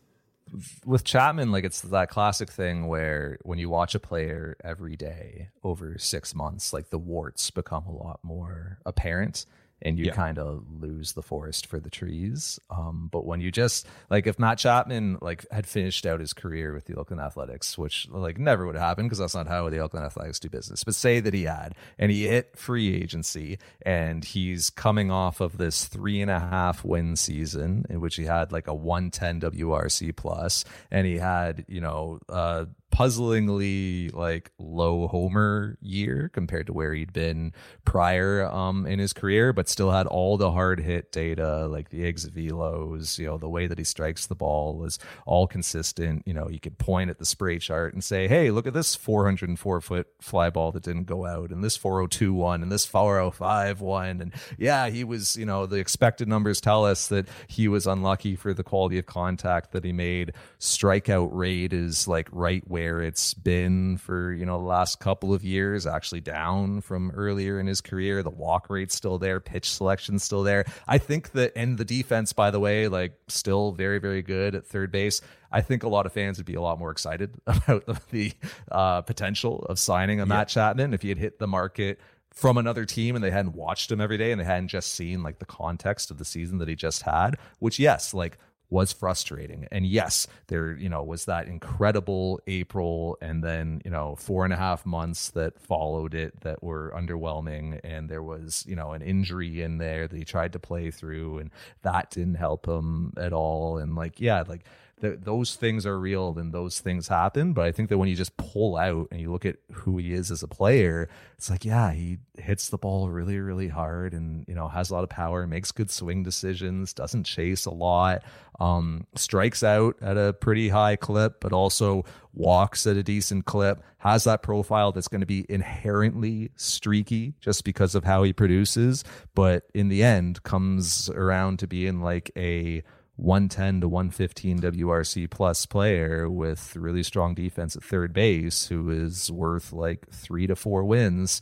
[0.85, 5.51] with Chapman, like it's that classic thing where when you watch a player every day
[5.63, 9.47] over six months, like the warts become a lot more apparent.
[9.83, 10.13] And you Yeah.
[10.15, 12.59] kind of lose the forest for the trees.
[12.71, 16.73] Um, but when you just like if Matt Chapman like had finished out his career
[16.75, 19.79] with the Oakland Athletics, which like never would have happened because that's not how the
[19.79, 20.85] Oakland Athletics do business.
[20.85, 25.59] But say that he had, and he hit free agency, and he's coming off of
[25.59, 29.41] this three and a half win season in which he had like a one ten
[29.41, 36.73] WRC plus, and he had you know uh puzzlingly like low homer year compared to
[36.73, 37.53] where he'd been
[37.85, 42.05] prior um in his career but still had all the hard hit data like the
[42.05, 46.23] exit velos you know the way that he strikes the ball was all consistent.
[46.27, 48.95] You know you could point at the spray chart and say hey look at this
[48.97, 53.81] 404 foot fly ball that didn't go out and this 402 one and this 405
[53.81, 54.21] one.
[54.21, 58.37] And yeah he was you know the expected numbers tell us that he was unlucky
[58.37, 60.33] for the quality of contact that he made.
[60.59, 65.45] Strikeout rate is like right where it's been for you know the last couple of
[65.45, 68.23] years actually down from earlier in his career.
[68.23, 70.65] The walk rate's still there pitch selection's still there.
[70.89, 74.67] I think that and the defense by the way like still very very good at
[74.67, 75.21] third base.
[75.53, 78.33] I think a lot of fans would be a lot more excited about the, the
[78.71, 82.01] uh, potential of signing a Matt Chapman if he had hit the market
[82.33, 85.23] from another team and they hadn't watched him every day and they hadn't just seen
[85.23, 88.39] like the context of the season that he just had, which yes, like
[88.71, 89.67] was frustrating.
[89.73, 94.53] And yes, there, you know, was that incredible April and then, you know, four and
[94.53, 97.81] a half months that followed it that were underwhelming.
[97.83, 101.39] And there was, you know, an injury in there that he tried to play through
[101.39, 101.51] and
[101.83, 103.79] that didn't help him at all.
[103.79, 104.65] And like, yeah, like
[105.01, 107.53] th- those things are real and those things happen.
[107.53, 110.13] But I think that when you just pull out and you look at who he
[110.13, 114.45] is as a player, it's like, yeah, he hits the ball really, really hard and,
[114.47, 118.23] you know, has a lot of power, makes good swing decisions, doesn't chase a lot,
[118.59, 123.83] um, strikes out at a pretty high clip, but also walks at a decent clip,
[123.99, 129.03] has that profile that's going to be inherently streaky just because of how he produces.
[129.35, 132.83] But in the end, comes around to being like a
[133.17, 139.31] 110 to 115 WRC plus player with really strong defense at third base who is
[139.31, 141.41] worth like three to four wins.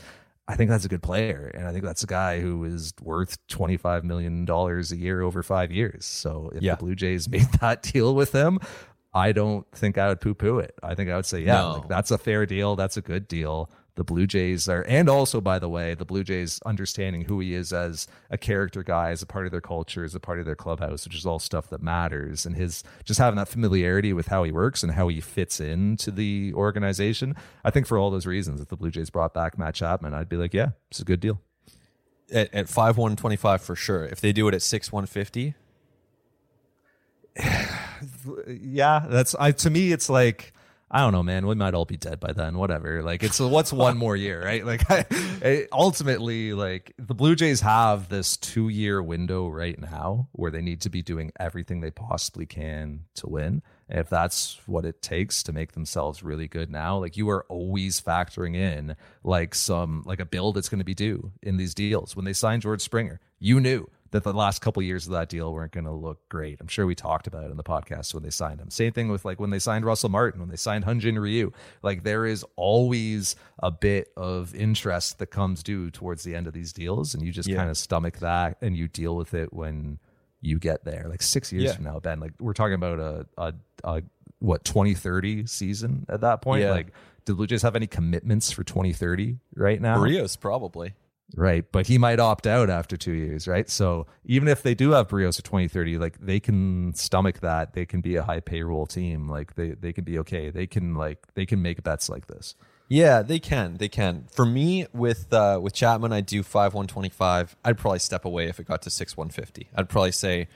[0.49, 1.51] I think that's a good player.
[1.55, 5.71] And I think that's a guy who is worth $25 million a year over five
[5.71, 6.05] years.
[6.07, 6.75] So if Yeah.
[6.75, 8.59] the Blue Jays made that deal with him,
[9.13, 10.75] I don't think I would poo poo it.
[10.83, 11.73] I think I would say, yeah, No.
[11.81, 12.77] like, that's a fair deal.
[12.77, 13.71] That's a good deal.
[13.99, 17.53] The Blue Jays are, and also, by the way, the Blue Jays understanding who he
[17.53, 20.47] is as a character guy, as a part of their culture, as a part of
[20.47, 22.47] their clubhouse, which is all stuff that matters.
[22.47, 26.13] And his just having that familiarity with how he works and how he fits into
[26.13, 27.35] the organization.
[27.65, 30.29] I think for all those reasons, if the Blue Jays brought back Matt Chapman, I'd
[30.29, 31.41] be like, yeah, it's a good deal.
[32.33, 34.05] At, at 5 125 for sure.
[34.05, 35.55] If they do it at 6 150,
[38.47, 40.53] yeah, that's I to me it's like
[40.91, 41.47] I don't know, man.
[41.47, 42.57] We might all be dead by then.
[42.57, 43.03] Whatever.
[43.03, 44.65] Like it's what's one more year, right?
[44.65, 50.51] Like I, ultimately, like the Blue Jays have this two year window right now where
[50.51, 53.63] they need to be doing everything they possibly can to win.
[53.89, 57.45] And if that's what it takes to make themselves really good now, like you are
[57.49, 61.75] always factoring in like some like a bill that's going to be due in these
[61.75, 62.17] deals.
[62.17, 65.53] When they signed George Springer, you knew that the last couple years of that deal
[65.53, 66.61] weren't going to look great.
[66.61, 68.71] I'm sure we talked about it in the podcast when they signed him.
[68.71, 71.53] Same thing with like when they signed Russell Martin, when they signed Hyun Jin Ryu.
[71.83, 76.53] Like there is always a bit of interest that comes due towards the end of
[76.53, 77.57] these deals, and you just Yeah.
[77.57, 79.99] kind of stomach that and you deal with it when
[80.41, 81.07] you get there.
[81.09, 81.73] Like six years Yeah.
[81.75, 82.21] from now, Ben.
[82.21, 83.55] Like we're talking about a a,
[83.85, 84.03] a
[84.41, 86.63] what 2030 season at that point.
[86.63, 86.71] Yeah.
[86.71, 86.87] Like,
[87.25, 89.99] do the Blue Jays have any commitments for 2030 right now?
[89.99, 90.95] Berríos probably.
[91.37, 91.65] Right.
[91.71, 93.69] But he might opt out after two years, right?
[93.69, 97.75] So even if they do have Berríos at 2030, like they can stomach that.
[97.75, 99.29] They can be a high payroll team.
[99.29, 100.51] Like they, they can be okay.
[100.51, 102.55] They can like they can make bets like this.
[102.91, 103.77] Yeah, they can.
[103.77, 104.25] They can.
[104.33, 107.55] For me, with uh, with Chapman, I do five one twenty five.
[107.63, 109.69] I'd probably step away if it got to six one fifty.
[109.75, 110.49] I'd probably say,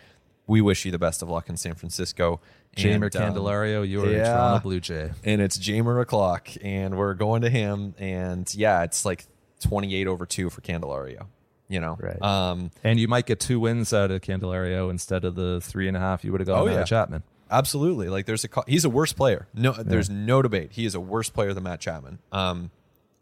[0.47, 2.41] "We wish you the best of luck in San Francisco."
[2.75, 4.25] Jeimer And, um, Candelario, you are a.
[4.25, 5.11] Toronto Blue Jay.
[5.25, 7.95] and it's Jeimer o'clock, and we're going to him.
[7.99, 9.27] And yeah, it's like
[9.62, 11.26] twenty eight over two for Candelario.
[11.68, 12.20] You know, Right.
[12.20, 15.96] Um, And you might get two wins out of Candelario instead of the three and
[15.96, 16.80] a half you would have gotten Oh, out yeah.
[16.82, 17.22] of Chapman.
[17.50, 18.08] Absolutely.
[18.10, 19.46] Like there's a he's a worse player.
[19.54, 20.72] No, there's no debate.
[20.72, 22.18] He is a worse player than Matt Chapman.
[22.30, 22.70] Um,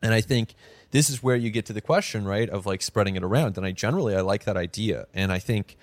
[0.03, 0.55] and I think
[0.93, 3.57] this is where you get to the question, right, of like spreading it around.
[3.57, 5.07] And I generally I like that idea.
[5.15, 5.77] And I think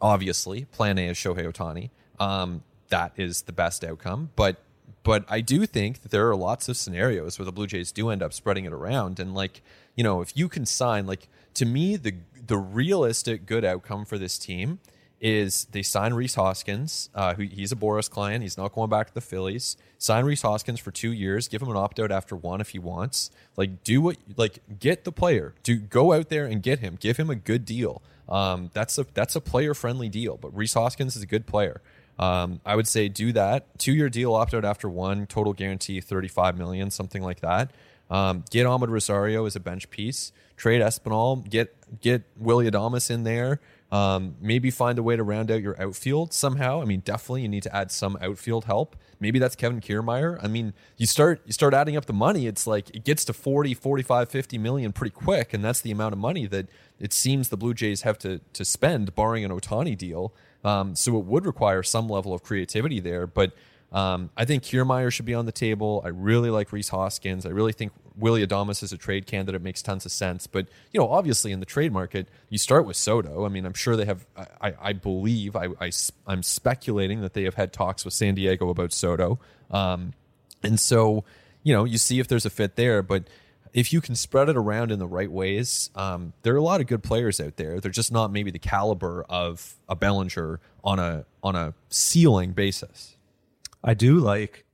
[0.00, 1.90] obviously plan A is Shohei Ohtani.
[2.18, 4.30] Um, that is the best outcome.
[4.36, 4.56] But
[5.02, 8.10] but I do think that there are lots of scenarios where the Blue Jays do
[8.10, 9.18] end up spreading it around.
[9.18, 9.62] And like,
[10.00, 12.14] you know, if you can sign like to me the
[12.46, 14.78] the realistic good outcome for this team
[15.20, 17.10] is they sign Rhys Hoskins.
[17.14, 18.42] Uh, who he's a Boris client.
[18.42, 19.76] He's not going back to the Phillies.
[19.98, 21.48] Sign Rhys Hoskins for two years.
[21.48, 23.30] Give him an opt out after one if he wants.
[23.58, 25.52] Like do what like get the player.
[25.64, 26.96] Do go out there and get him.
[26.98, 28.00] Give him a good deal.
[28.26, 30.38] Um, that's a that's a player friendly deal.
[30.38, 31.82] But Rhys Hoskins is a good player.
[32.18, 33.78] Um, I would say do that.
[33.78, 37.70] Two year deal, opt out after one, total guarantee thirty five million, something like that.
[38.10, 40.32] Um, get Amed Rosario as a bench piece.
[40.56, 41.48] Trade Espinal.
[41.48, 43.60] Get get Willy Adames in there.
[43.92, 46.80] Um, maybe find a way to round out your outfield somehow.
[46.80, 48.94] I mean, definitely you need to add some outfield help.
[49.18, 50.38] Maybe that's Kevin Kiermaier.
[50.42, 53.32] I mean, you start you start adding up the money, it's like it gets to
[53.32, 56.68] 40, 45, 50 million pretty quick, and that's the amount of money that
[57.00, 60.32] it seems the Blue Jays have to to spend, barring an Ohtani deal.
[60.62, 63.52] Um, so it would require some level of creativity there, but
[63.92, 66.02] um, I think Kiermaier should be on the table.
[66.04, 67.44] I really like Rhys Hoskins.
[67.44, 70.46] I really think Willy Adames is a trade candidate makes tons of sense.
[70.46, 73.44] But you know, obviously in the trade market, you start with Soto.
[73.44, 74.26] I mean, I'm sure they have.
[74.60, 75.90] I, I believe I, I
[76.28, 80.12] am speculating that they have had talks with San Diego about Soto, um,
[80.62, 81.24] and so
[81.62, 83.02] you know, you see if there's a fit there.
[83.02, 83.24] But
[83.72, 86.80] if you can spread it around in the right ways, um, there are a lot
[86.80, 87.80] of good players out there.
[87.80, 93.16] They're just not maybe the caliber of a Bellinger on a on a ceiling basis.
[93.82, 94.64] I do like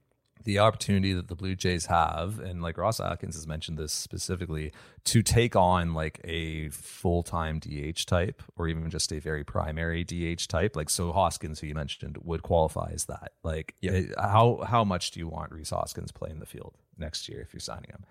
[0.47, 4.71] the opportunity that the Blue Jays have, and like Ross Atkins has mentioned this specifically,
[5.03, 10.05] to take on like a full time DH type or even just a very primary
[10.05, 10.77] DH type.
[10.77, 13.33] Like so, Hoskins, who you mentioned, would qualify as that.
[13.43, 17.27] Like, it, eh, how how much do you want Rhys Hoskins playing the field next
[17.27, 18.05] year if you're signing him?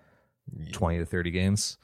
[0.55, 0.71] Yeah.
[0.73, 1.77] Twenty to thirty games.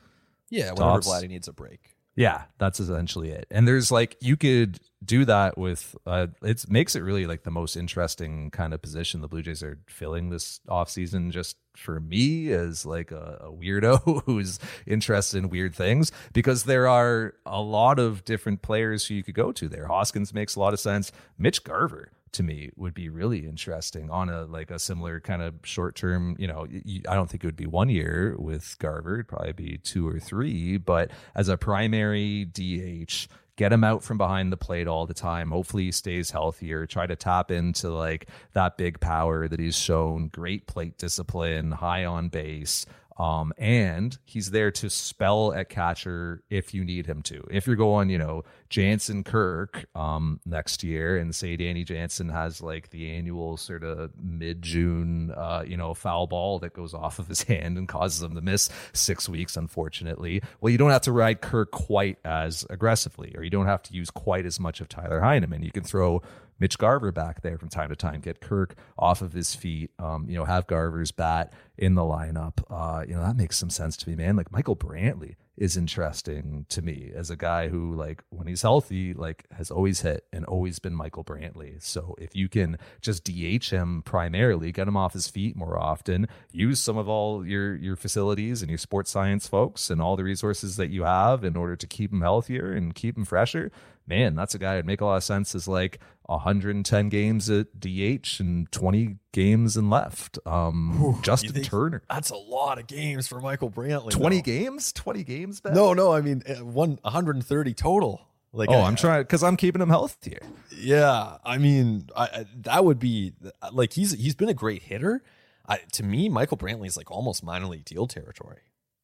[0.51, 1.92] Yeah, whenever Vladdy needs a break.
[2.15, 3.47] Yeah, that's essentially it.
[3.49, 7.51] And there's like you could do that with uh it makes it really like the
[7.51, 12.51] most interesting kind of position the Blue Jays are filling this offseason just for me
[12.51, 17.97] as like a, a weirdo who's interested in weird things because there are a lot
[17.97, 19.87] of different players who you could go to there.
[19.87, 21.11] Hoskins makes a lot of sense.
[21.37, 25.55] Mitch Garver to me would be really interesting on a like a similar kind of
[25.63, 26.35] short term.
[26.37, 26.67] You know,
[27.07, 30.19] I don't think it would be one year with Garver; it'd probably be two or
[30.19, 30.77] three.
[30.77, 35.51] But as a primary DH, get him out from behind the plate all the time.
[35.51, 36.85] Hopefully, he stays healthier.
[36.85, 40.27] Try to tap into like that big power that he's shown.
[40.27, 42.85] Great plate discipline, high on base.
[43.17, 47.43] Um, and he's there to spell at catcher if you need him to.
[47.51, 52.61] If you're going, you know, Jansen Kirk um, next year, and say Danny Jansen has
[52.61, 57.19] like the annual sort of mid June, uh, you know, foul ball that goes off
[57.19, 60.41] of his hand and causes him to miss six weeks, unfortunately.
[60.59, 63.93] Well, you don't have to ride Kirk quite as aggressively, or you don't have to
[63.93, 65.63] use quite as much of Tyler Heineman.
[65.63, 66.21] You can throw
[66.59, 70.29] Mitch Garver back there from time to time, get Kirk off of his feet, um,
[70.29, 72.63] you know, have Garver's bat in the lineup.
[72.69, 74.35] Uh, you know, that makes some sense to me, man.
[74.35, 79.13] Like Michael Brantley is interesting to me as a guy who, like, when he's healthy,
[79.13, 81.81] like, has always hit and always been Michael Brantley.
[81.81, 86.27] So if you can just DH him primarily, get him off his feet more often,
[86.51, 90.23] use some of all your your facilities and your sports science folks and all the
[90.23, 93.71] resources that you have in order to keep him healthier and keep him fresher
[94.07, 97.79] man, that's a guy who'd make a lot of sense as like 110 games at
[97.79, 100.39] DH and 20 games in left.
[100.45, 102.03] Um, Ooh, Justin Turner.
[102.09, 104.11] That's a lot of games for Michael Brantley.
[104.11, 104.41] 20 though.
[104.41, 104.93] games?
[104.93, 105.61] 20 games?
[105.61, 105.73] Ben?
[105.73, 106.13] No, no.
[106.13, 108.21] I mean, uh, one 130 total.
[108.55, 110.37] Like, oh, I, am trying because I'm keeping him healthy.
[110.77, 113.33] Yeah, I mean, I, that would be
[113.71, 115.23] like he's he's been a great hitter.
[115.67, 118.59] I, to me, Michael Brantley is like almost minor league deal territory.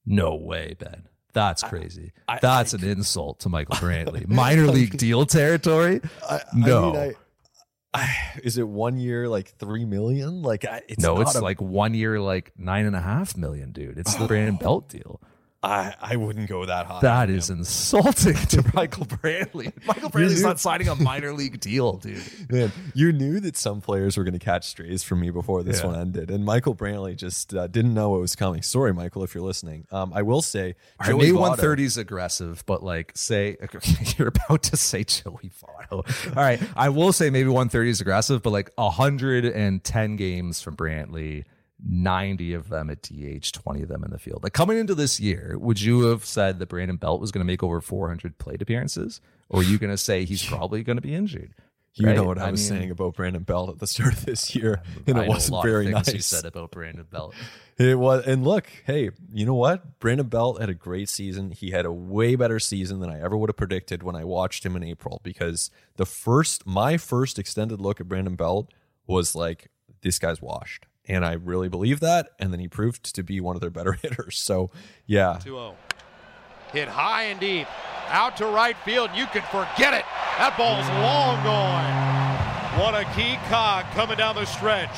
[0.06, 1.08] No way, Ben.
[1.34, 2.12] That's crazy.
[2.28, 4.28] I, I, That's I, an insult to Michael Brantley.
[4.28, 6.02] Minor league deal territory?
[6.54, 6.94] no.
[6.94, 7.16] Mean,
[8.44, 10.42] is it one year like three million?
[10.42, 13.98] Like it's no, it's a, like one year like nine and a half million, dude.
[13.98, 14.28] It's the oh.
[14.28, 15.20] Brandon Belt deal.
[15.62, 17.02] I, I wouldn't go that high.
[17.02, 17.60] That is him.
[17.60, 19.74] insulting to Michael Brantley.
[19.86, 22.24] Michael Brantley's not signing a minor league deal, dude.
[22.50, 25.82] Man, you knew that some players were going to catch strays from me before this
[25.82, 25.88] yeah.
[25.88, 28.62] one ended, and Michael Brantley just uh, didn't know what was coming.
[28.62, 29.86] Sorry, Michael, if you're listening.
[29.92, 33.58] Um, I will say, Joey maybe 130 is aggressive, but like, say
[34.18, 36.38] you're about to say Joey Votto.
[36.38, 41.44] All right, I will say maybe 130 is aggressive, but like 110 games from Brantley
[41.88, 44.44] 90 of them at DH, 20 of them in the field.
[44.44, 47.52] Like coming into this year, would you have said that Brandon Belt was going to
[47.52, 49.22] make over 400 plate appearances?
[49.50, 51.54] Or are you going to say he's probably going to be injured?
[51.96, 52.16] You right?
[52.16, 54.56] know what I, I was mean, saying about Brandon Belt at the start of this
[54.56, 56.14] year, and it wasn't very nice.
[56.14, 57.34] You said about Brandon Belt.
[57.82, 60.02] It was, and look, hey, you know what?
[60.02, 61.52] Brandon Belt had a great season.
[61.52, 64.66] He had a way better season than I ever would have predicted when I watched
[64.66, 65.22] him in April.
[65.24, 68.70] Because the first, my first extended look at Brandon Belt
[69.08, 69.70] was like,
[70.02, 70.88] this guy's washed.
[71.10, 72.30] And I really believe that.
[72.40, 74.38] And then he proved to be one of their better hitters.
[74.38, 74.70] So,
[75.06, 75.40] yeah.
[75.44, 75.76] 2 0.
[76.72, 77.68] hit high and deep
[78.10, 79.10] out to right field.
[79.14, 80.06] You can forget it.
[80.38, 82.20] That ball's long gone.
[82.80, 84.96] What a key cog coming down the stretch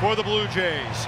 [0.00, 1.06] for the Blue Jays.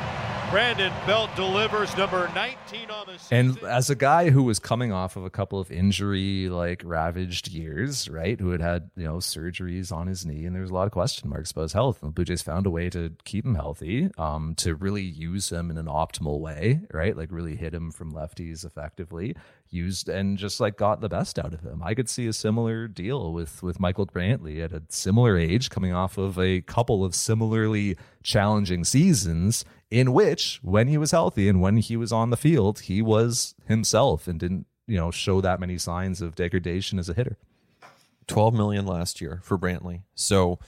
[0.51, 3.36] Brandon Belt delivers number 19 on the season.
[3.36, 7.49] And as a guy who was coming off of a couple of injury like ravaged
[7.49, 10.74] years, right, who had had you know surgeries on his knee, and there was a
[10.74, 13.12] lot of question marks about his health, and the Blue Jays found a way to
[13.24, 17.57] keep him healthy, um, to really use him in an optimal way, right, like really
[17.57, 19.34] hit him from lefties effectively,
[19.70, 21.82] used and just like got the best out of him.
[21.82, 25.92] I could see a similar deal with with Michael Brantley at a similar age, coming
[25.92, 31.61] off of a couple of similarly challenging seasons in which when he was healthy and
[31.61, 35.61] when he was on the field, he was himself and didn't, you know, show that
[35.61, 37.37] many signs of degradation as a hitter.
[38.26, 40.03] 12 million last year for Brantley.
[40.14, 40.59] So,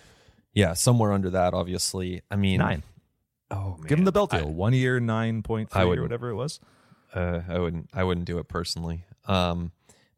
[0.55, 2.23] yeah, somewhere under that, obviously.
[2.31, 2.83] I mean, Nine.
[3.51, 3.87] Oh, man.
[3.89, 4.49] Give him the belt deal.
[4.53, 6.61] One year, nine point I three would- or whatever it was.
[7.15, 7.89] Uh, I wouldn't.
[7.95, 9.05] I wouldn't do it personally.
[9.27, 9.73] Um,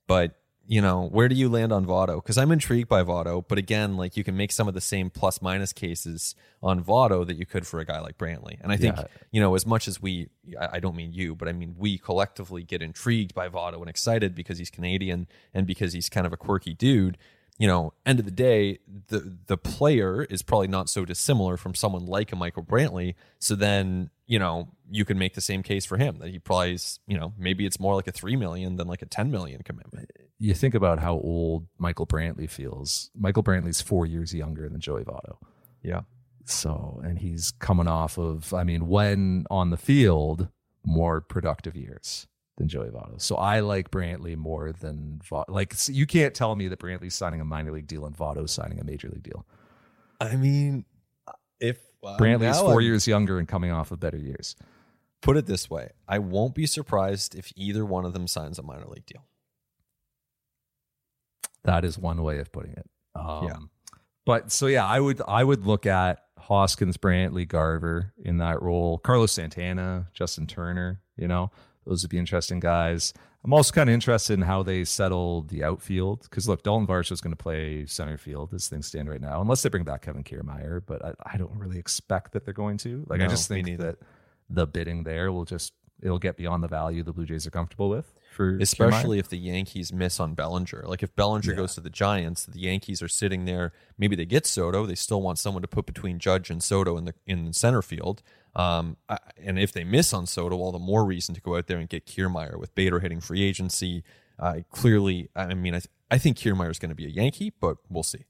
[0.08, 0.39] but
[0.70, 2.22] you know, where do you land on Votto?
[2.22, 5.10] Because I'm intrigued by Votto, but again, like you can make some of the same
[5.10, 8.56] plus minus cases on Votto that you could for a guy like Brantley.
[8.60, 9.04] And I think Yeah.
[9.32, 12.62] you know, as much as we, I, don't mean you, but I mean we collectively
[12.62, 16.36] get intrigued by Votto and excited because he's Canadian and because he's kind of a
[16.36, 17.18] quirky dude.
[17.58, 21.74] You know, end of the day, the the player is probably not so dissimilar from
[21.74, 23.16] someone like a Michael Brantley.
[23.40, 26.74] So then, you know, you can make the same case for him that he probably
[26.74, 29.62] is, you know, maybe it's more like a three million than like a ten million
[29.62, 30.10] commitment.
[30.40, 33.10] You think about how old Michael Brantley feels.
[33.14, 35.36] Michael Brantley's four years younger than Joey Votto.
[35.82, 36.00] Yeah.
[36.46, 40.48] So, and he's coming off of, I mean, when on the field,
[40.84, 42.26] more productive years
[42.56, 43.20] than Joey Votto.
[43.20, 45.44] So I like Brantley more than Votto.
[45.48, 48.80] Like, you can't tell me that Brantley's signing a minor league deal and Votto's signing
[48.80, 49.46] a major league deal.
[50.20, 50.86] I mean,
[51.60, 54.56] if uh, Brantley's four I'm- years younger and coming off of better years.
[55.22, 58.62] Put it this way: I won't be surprised if either one of them signs a
[58.62, 59.22] minor league deal.
[61.64, 62.88] That is one way of putting it.
[63.14, 63.56] Um, Yeah.
[64.26, 68.98] But so yeah, I would I would look at Hoskins, Brantley, Garver in that role.
[68.98, 71.00] Carlos Santana, Justin Turner.
[71.16, 71.50] You know,
[71.86, 73.12] those would be interesting guys.
[73.42, 77.12] I'm also kind of interested in how they settle the outfield because look, Dalton Varsho
[77.12, 80.02] is going to play center field as things stand right now, unless they bring back
[80.02, 80.82] Kevin Kiermaier.
[80.84, 83.06] But I, I don't really expect that they're going to.
[83.08, 83.96] Like I just think that
[84.50, 87.88] the bidding there will just it'll get beyond the value the Blue Jays are comfortable
[87.88, 88.58] with for.
[88.58, 90.84] Especially if the Yankees miss on Bellinger.
[90.86, 93.72] Like if Bellinger goes to the Giants, the Yankees are sitting there.
[93.98, 94.86] Maybe they get Soto.
[94.86, 98.22] They still want someone to put between Judge and Soto in the in center field.
[98.56, 98.96] Um,
[99.38, 101.88] and if they miss on Soto, all the more reason to go out there and
[101.88, 104.02] get Kiermaier with Bader hitting free agency.
[104.38, 107.52] Uh, clearly, I mean, I, th- I think Kiermaier is going to be a Yankee,
[107.60, 108.24] but we'll see.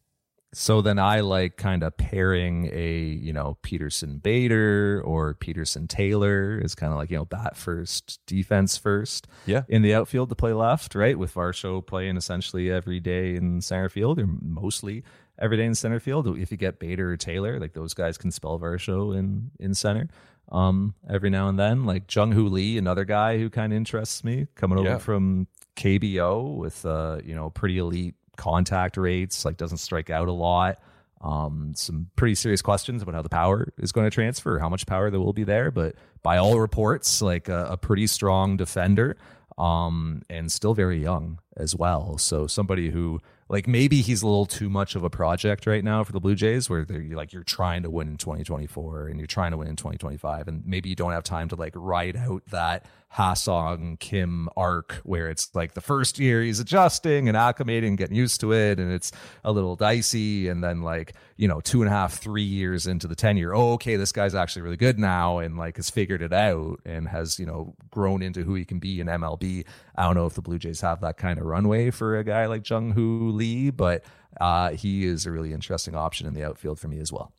[0.52, 6.58] So then I like kind of pairing a, you know, Pederson Bader or Pederson Taylor
[6.58, 9.28] is kind of like, you know, bat first, defense first.
[9.46, 9.62] Yeah.
[9.68, 11.16] In the outfield to play left, right?
[11.16, 15.04] With Varsho playing essentially every day in center field or mostly
[15.38, 16.26] every day in center field.
[16.36, 20.08] If you get Bader or Taylor, like those guys can spell Varsho in, in center.
[20.50, 24.24] Um, every now and then, like Jung Hoo Lee, another guy who kind of interests
[24.24, 24.98] me coming over Yeah.
[24.98, 25.46] from
[25.76, 30.78] KBO with, uh, you know, pretty elite contact rates, like doesn't strike out a lot.
[31.20, 34.86] Um, some pretty serious questions about how the power is going to transfer, how much
[34.86, 35.70] power there will be there.
[35.70, 39.18] But by all reports, like a, a pretty strong defender,
[39.58, 42.18] um, and still very young as well.
[42.18, 46.04] So somebody who like maybe he's a little too much of a project right now
[46.04, 49.26] for the Blue Jays, where they're like you're trying to win in 2024 and you're
[49.26, 52.44] trying to win in 2025, and maybe you don't have time to like ride out
[52.52, 58.14] that Ha-Seong Kim arc where it's like the first year he's adjusting and acclimating, getting
[58.14, 59.10] used to it, and it's
[59.42, 63.08] a little dicey, and then like you know two and a half, three years into
[63.08, 66.32] the tenure, oh okay, this guy's actually really good now and like has figured it
[66.32, 69.64] out and has you know grown into who he can be in MLB.
[69.96, 72.46] I don't know if the Blue Jays have that kind of runway for a guy
[72.46, 74.04] like Jung Hoo Lee, but
[74.40, 77.32] uh, he is a really interesting option in the outfield for me as well.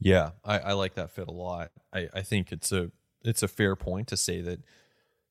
[0.00, 1.70] Yeah, I, I like that fit a lot.
[1.92, 2.90] I, I think it's a
[3.22, 4.60] it's a fair point to say that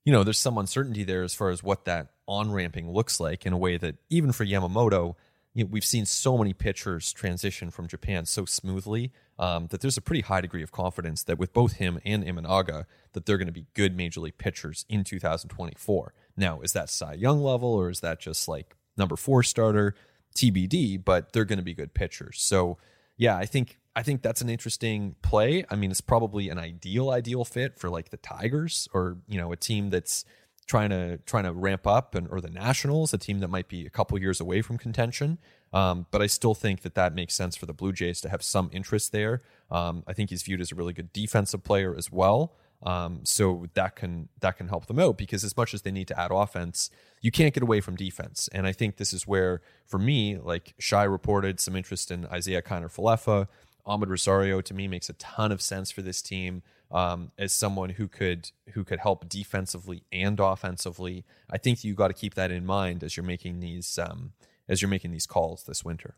[0.06, 3.46] you know there's some uncertainty there as far as what that on ramping looks like
[3.46, 5.16] in a way that even for Yamamoto,
[5.54, 9.98] you know, we've seen so many pitchers transition from Japan so smoothly um, that there's
[9.98, 13.48] a pretty high degree of confidence that with both him and Imanaga that they're going
[13.48, 16.14] to be good major league pitchers in 2024.
[16.36, 19.96] Now, is that Cy Young level or is that just like number four starter?
[20.36, 22.42] TBD, but they're going to be good pitchers.
[22.42, 22.78] So
[23.18, 25.64] yeah, I think I think that's an interesting play.
[25.70, 29.52] I mean, it's probably an ideal ideal fit for like the Tigers or you know
[29.52, 30.26] a team that's
[30.66, 33.86] trying to trying to ramp up and or the Nationals, a team that might be
[33.86, 35.38] a couple years away from contention.
[35.72, 38.44] Um, but I still think that that makes sense for the Blue Jays to have
[38.44, 39.42] some interest there.
[39.72, 42.56] Um, I think he's viewed as a really good defensive player as well.
[42.84, 46.08] Um, so that can that can help them out because as much as they need
[46.10, 46.90] to add offense,
[47.22, 48.50] you can't get away from defense.
[48.54, 52.62] And I think this is where, for me, like Shi reported some interest in Isaiah
[52.62, 53.48] Kiner Falefa.
[53.88, 56.62] Amed Rosario to me makes a ton of sense for this team
[56.92, 61.26] um, as someone who could who could help defensively and offensively.
[61.50, 64.34] I think you got to keep that in mind as you're making these um,
[64.70, 66.16] as you're making these calls this winter.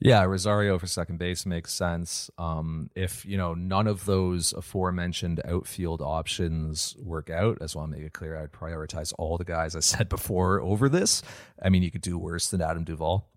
[0.00, 2.30] Yeah, Rosario for second base makes sense.
[2.36, 8.02] Um, if you know none of those aforementioned outfield options work out, as well, make
[8.02, 11.22] it clear I'd prioritize all the guys I said before over this.
[11.62, 13.28] I mean, you could do worse than Adam Duvall.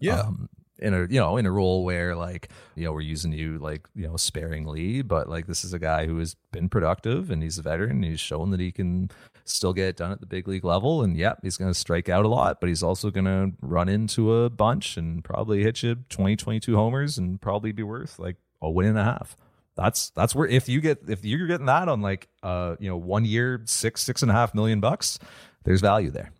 [0.00, 0.20] Yeah.
[0.20, 0.48] Um,
[0.80, 3.88] in a you know in a role where like you know we're using you like
[3.94, 7.58] you know sparingly but like this is a guy who has been productive and he's
[7.58, 9.10] a veteran and he's shown that he can
[9.48, 11.02] still get it done at the big league level.
[11.02, 13.88] And yep he's going to strike out a lot but he's also going to run
[13.88, 18.36] into a bunch and probably hit you 20 22 homers and probably be worth like
[18.60, 19.36] a win and a half.
[19.76, 22.96] That's that's where if you get if you're getting that on like uh you know
[22.96, 25.18] one year six six and a half million bucks
[25.64, 26.32] there's value there.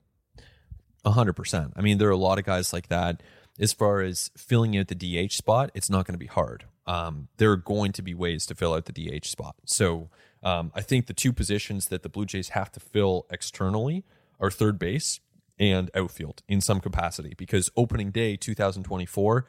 [1.04, 1.72] A hundred percent.
[1.76, 3.22] I mean there are a lot of guys like that.
[3.61, 6.64] As far as filling out the DH spot, it's not going to be hard.
[6.86, 9.56] Um, there are going to be ways to fill out the DH spot.
[9.66, 10.11] So
[10.43, 14.05] um, I think the two positions that the Blue Jays have to fill externally
[14.41, 15.20] are third base
[15.59, 19.47] and outfield in some capacity because opening day 2024,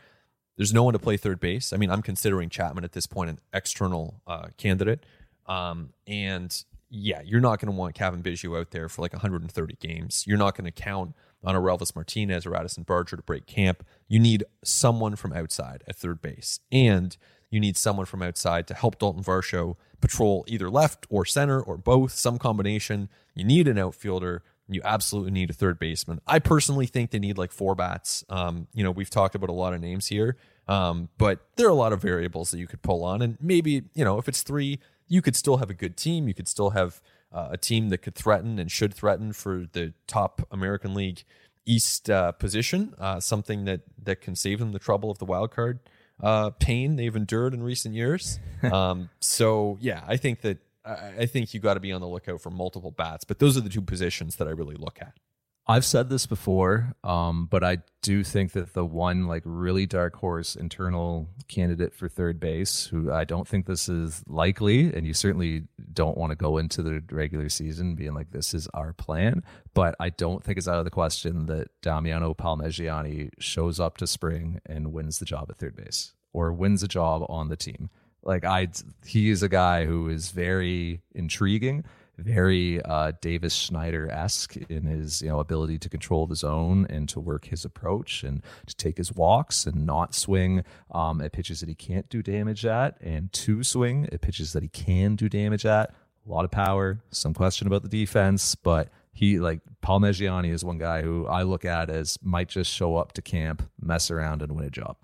[0.57, 1.71] there's no one to play third base.
[1.71, 5.05] I mean, I'm considering Chapman at this point an external uh, candidate.
[5.45, 9.75] Um, and yeah, you're not going to want Cavan Biggio out there for like 130
[9.79, 10.23] games.
[10.27, 11.13] You're not going to count
[11.43, 13.83] on Orelvis Martinez or Addison Barger to break camp.
[14.07, 16.59] You need someone from outside at third base.
[16.71, 17.15] And
[17.49, 21.77] you need someone from outside to help Dalton Varsho patrol either left or center or
[21.77, 23.09] both, some combination.
[23.33, 24.43] You need an outfielder.
[24.67, 26.21] You absolutely need a third baseman.
[26.27, 28.23] I personally think they need like four bats.
[28.29, 30.37] Um, you know, we've talked about a lot of names here,
[30.67, 33.21] um, but there are a lot of variables that you could pull on.
[33.21, 36.27] And maybe, you know, if it's three, you could still have a good team.
[36.27, 39.93] You could still have uh, a team that could threaten and should threaten for the
[40.05, 41.23] top American League
[41.65, 45.51] East uh, position, uh, something that that can save them the trouble of the wild
[45.51, 45.79] card
[46.21, 48.39] uh, pain they've endured in recent years.
[48.71, 52.07] um, so yeah, I think that I, I think you got to be on the
[52.07, 55.13] lookout for multiple bats, but those are the two positions that I really look at.
[55.69, 60.15] I've said this before, um, but I do think that the one like really dark
[60.15, 65.13] horse internal candidate for third base, who I don't think this is likely, and you
[65.13, 69.43] certainly don't want to go into the regular season being like this is our plan,
[69.75, 74.07] but I don't think it's out of the question that Damiano Palmegiani shows up to
[74.07, 77.91] spring and wins the job at third base or wins a job on the team.
[78.23, 78.69] Like I,
[79.05, 81.83] he is a guy who is very intriguing
[82.19, 87.07] very uh, Davis Schneider esque in his you know ability to control the zone and
[87.09, 91.59] to work his approach and to take his walks and not swing um, at pitches
[91.59, 95.29] that he can't do damage at and to swing at pitches that he can do
[95.29, 95.93] damage at.
[96.27, 100.77] A lot of power, some question about the defense, but he like Palmegiani is one
[100.77, 104.55] guy who I look at as might just show up to camp, mess around, and
[104.55, 104.97] win a job.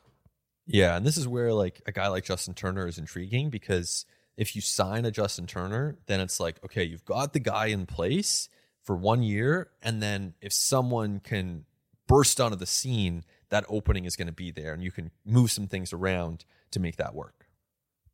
[0.68, 4.06] Yeah, and this is where like a guy like Justin Turner is intriguing because
[4.38, 7.86] if you sign a Justin Turner, then it's like, okay, you've got the guy in
[7.86, 8.50] place
[8.84, 9.70] for one year.
[9.82, 11.66] And then if someone can
[12.08, 15.52] burst onto the scene, that opening is going to be there and you can move
[15.52, 17.48] some things around to make that work.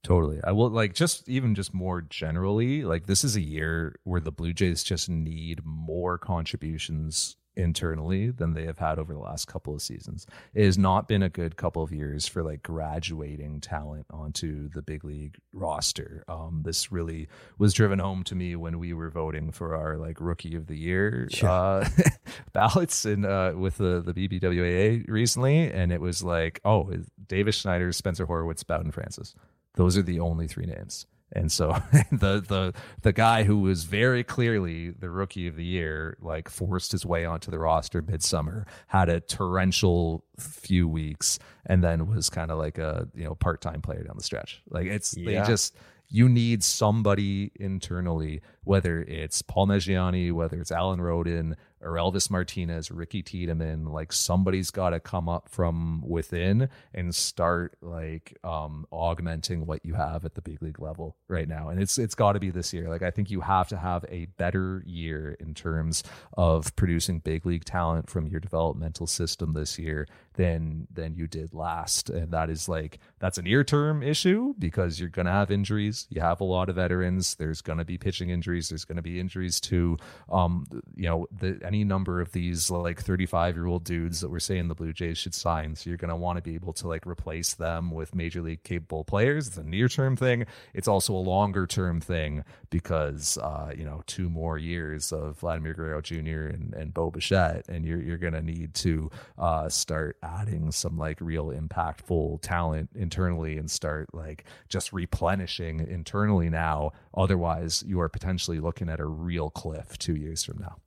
[0.04, 0.40] Totally.
[0.44, 4.32] I will like just even just more generally, like this is a year where the
[4.32, 9.74] Blue Jays just need more contributions internally than they have had over the last couple
[9.74, 10.26] of seasons.
[10.54, 14.82] It has not been a good couple of years for like graduating talent onto the
[14.82, 16.24] big league roster.
[16.28, 17.28] Um, this really
[17.58, 20.78] was driven home to me when we were voting for our like rookie of the
[20.78, 21.88] year uh,
[22.54, 26.92] ballots and uh, with the the BBWAA recently, and it was like, oh,
[27.28, 29.36] Davis Schneider, Spencer Horwitz, Bowden Francis.
[29.76, 31.06] Those are the only three names.
[31.34, 31.72] And so
[32.12, 36.92] the the the guy who was very clearly the rookie of the year, like forced
[36.92, 42.52] his way onto the roster midsummer, had a torrential few weeks, and then was kind
[42.52, 44.62] of like a you know part time player down the stretch.
[44.70, 45.42] Like it's yeah.
[45.42, 45.76] they just
[46.12, 53.22] you need somebody internally, whether it's Palmegiani, whether it's Alan Roden, or Elvis Martinez, Ricky
[53.22, 59.86] Tiedemann, like somebody's got to come up from within and start like um, augmenting what
[59.86, 61.70] you have at the big league level right now.
[61.70, 62.90] And it's it's got to be this year.
[62.90, 66.04] Like I think you have to have a better year in terms
[66.38, 71.54] of producing big league talent from your developmental system this year than than you did
[71.54, 72.10] last.
[72.10, 76.08] And that is like that's a near term issue because you're gonna have injuries.
[76.10, 77.36] You have a lot of veterans.
[77.36, 78.68] There's gonna be pitching injuries.
[78.68, 79.98] There's gonna be injuries to
[80.30, 80.66] um
[80.96, 84.68] you know the any number of these like 35 year old dudes that we're saying
[84.68, 85.76] the Blue Jays should sign.
[85.76, 88.64] So you're going to want to be able to like replace them with major league
[88.64, 89.48] capable players.
[89.48, 90.46] It's a near term thing.
[90.74, 95.74] It's also a longer term thing because, uh, you know, two more years of Vladimir
[95.74, 96.48] Guerrero Jr.
[96.48, 100.98] and, and Bo Bichette, and you're, you're going to need to uh, start adding some
[100.98, 106.92] like real impactful talent internally and start like just replenishing internally now.
[107.14, 110.78] Otherwise, you are potentially looking at a real cliff two years from now.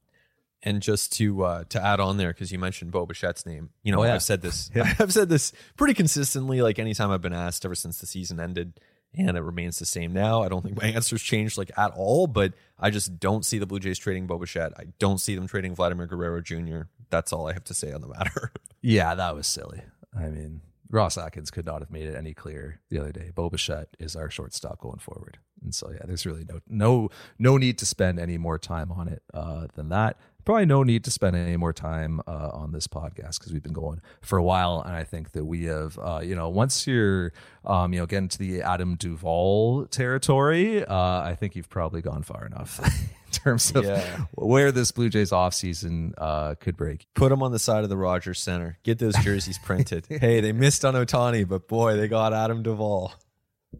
[0.62, 3.92] And just to uh, to add on there, because you mentioned Bo Bichette's name, you
[3.92, 4.14] know, Oh, yeah.
[4.14, 6.62] I've said this, I've said this pretty consistently.
[6.62, 8.80] Like anytime I've been asked, ever since the season ended,
[9.12, 10.42] and it remains the same now.
[10.42, 13.66] I don't think my answer's changed like at all, but I just don't see the
[13.66, 14.72] Blue Jays trading Bo Bichette.
[14.78, 16.82] I don't see them trading Vladimir Guerrero Jr.
[17.10, 18.50] That's all I have to say on the matter.
[18.80, 19.82] Yeah, that was silly.
[20.18, 20.62] I mean,
[20.94, 23.32] Ross Atkins could not have made it any clearer the other day.
[23.34, 27.56] Bo Bichette is our shortstop going forward, and so yeah, there's really no no no
[27.56, 30.16] need to spend any more time on it uh, than that.
[30.44, 33.72] Probably no need to spend any more time uh, on this podcast because we've been
[33.72, 37.32] going for a while, and I think that we have, uh, you know, once you're,
[37.64, 42.22] um, you know, getting to the Adam Duvall territory, uh, I think you've probably gone
[42.22, 42.78] far enough
[43.26, 44.24] in terms of Yeah.
[44.32, 47.06] where this Blue Jays offseason uh, could break.
[47.14, 48.78] Put them on the side of the Rogers Centre.
[48.82, 50.06] Get those jerseys printed.
[50.10, 53.12] hey, they missed on Ohtani, but boy, they got Adam Duvall.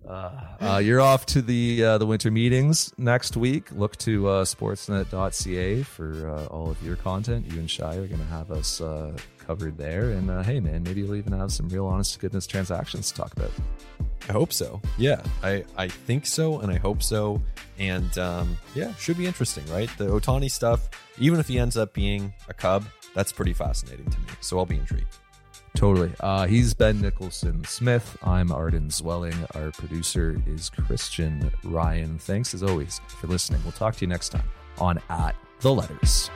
[0.06, 3.70] Uh, you're off to the uh, the winter meetings next week.
[3.72, 7.50] Look to uh, sportsnet.ca for uh, all of your content.
[7.50, 9.16] You and Shi are going to have us uh,
[9.46, 10.10] covered there.
[10.10, 13.20] And uh, hey, man, maybe you'll even have some real honest to goodness transactions to
[13.20, 13.50] talk about.
[14.28, 14.80] I hope so.
[14.96, 17.42] Yeah, I, I think so, and I hope so.
[17.78, 19.90] And um, yeah, should be interesting, right?
[19.98, 20.88] The Ohtani stuff,
[21.18, 22.84] even if he ends up being a Cub,
[23.14, 24.26] that's pretty fascinating to me.
[24.40, 25.18] So I'll be intrigued.
[25.76, 26.12] Totally.
[26.20, 28.16] Uh, he's Ben Nicholson Smith.
[28.22, 29.34] I'm Arden Zwelling.
[29.56, 32.16] Our producer is Christian Ryan.
[32.18, 33.60] Thanks as always for listening.
[33.64, 34.48] We'll talk to you next time
[34.78, 36.30] on At the Letters.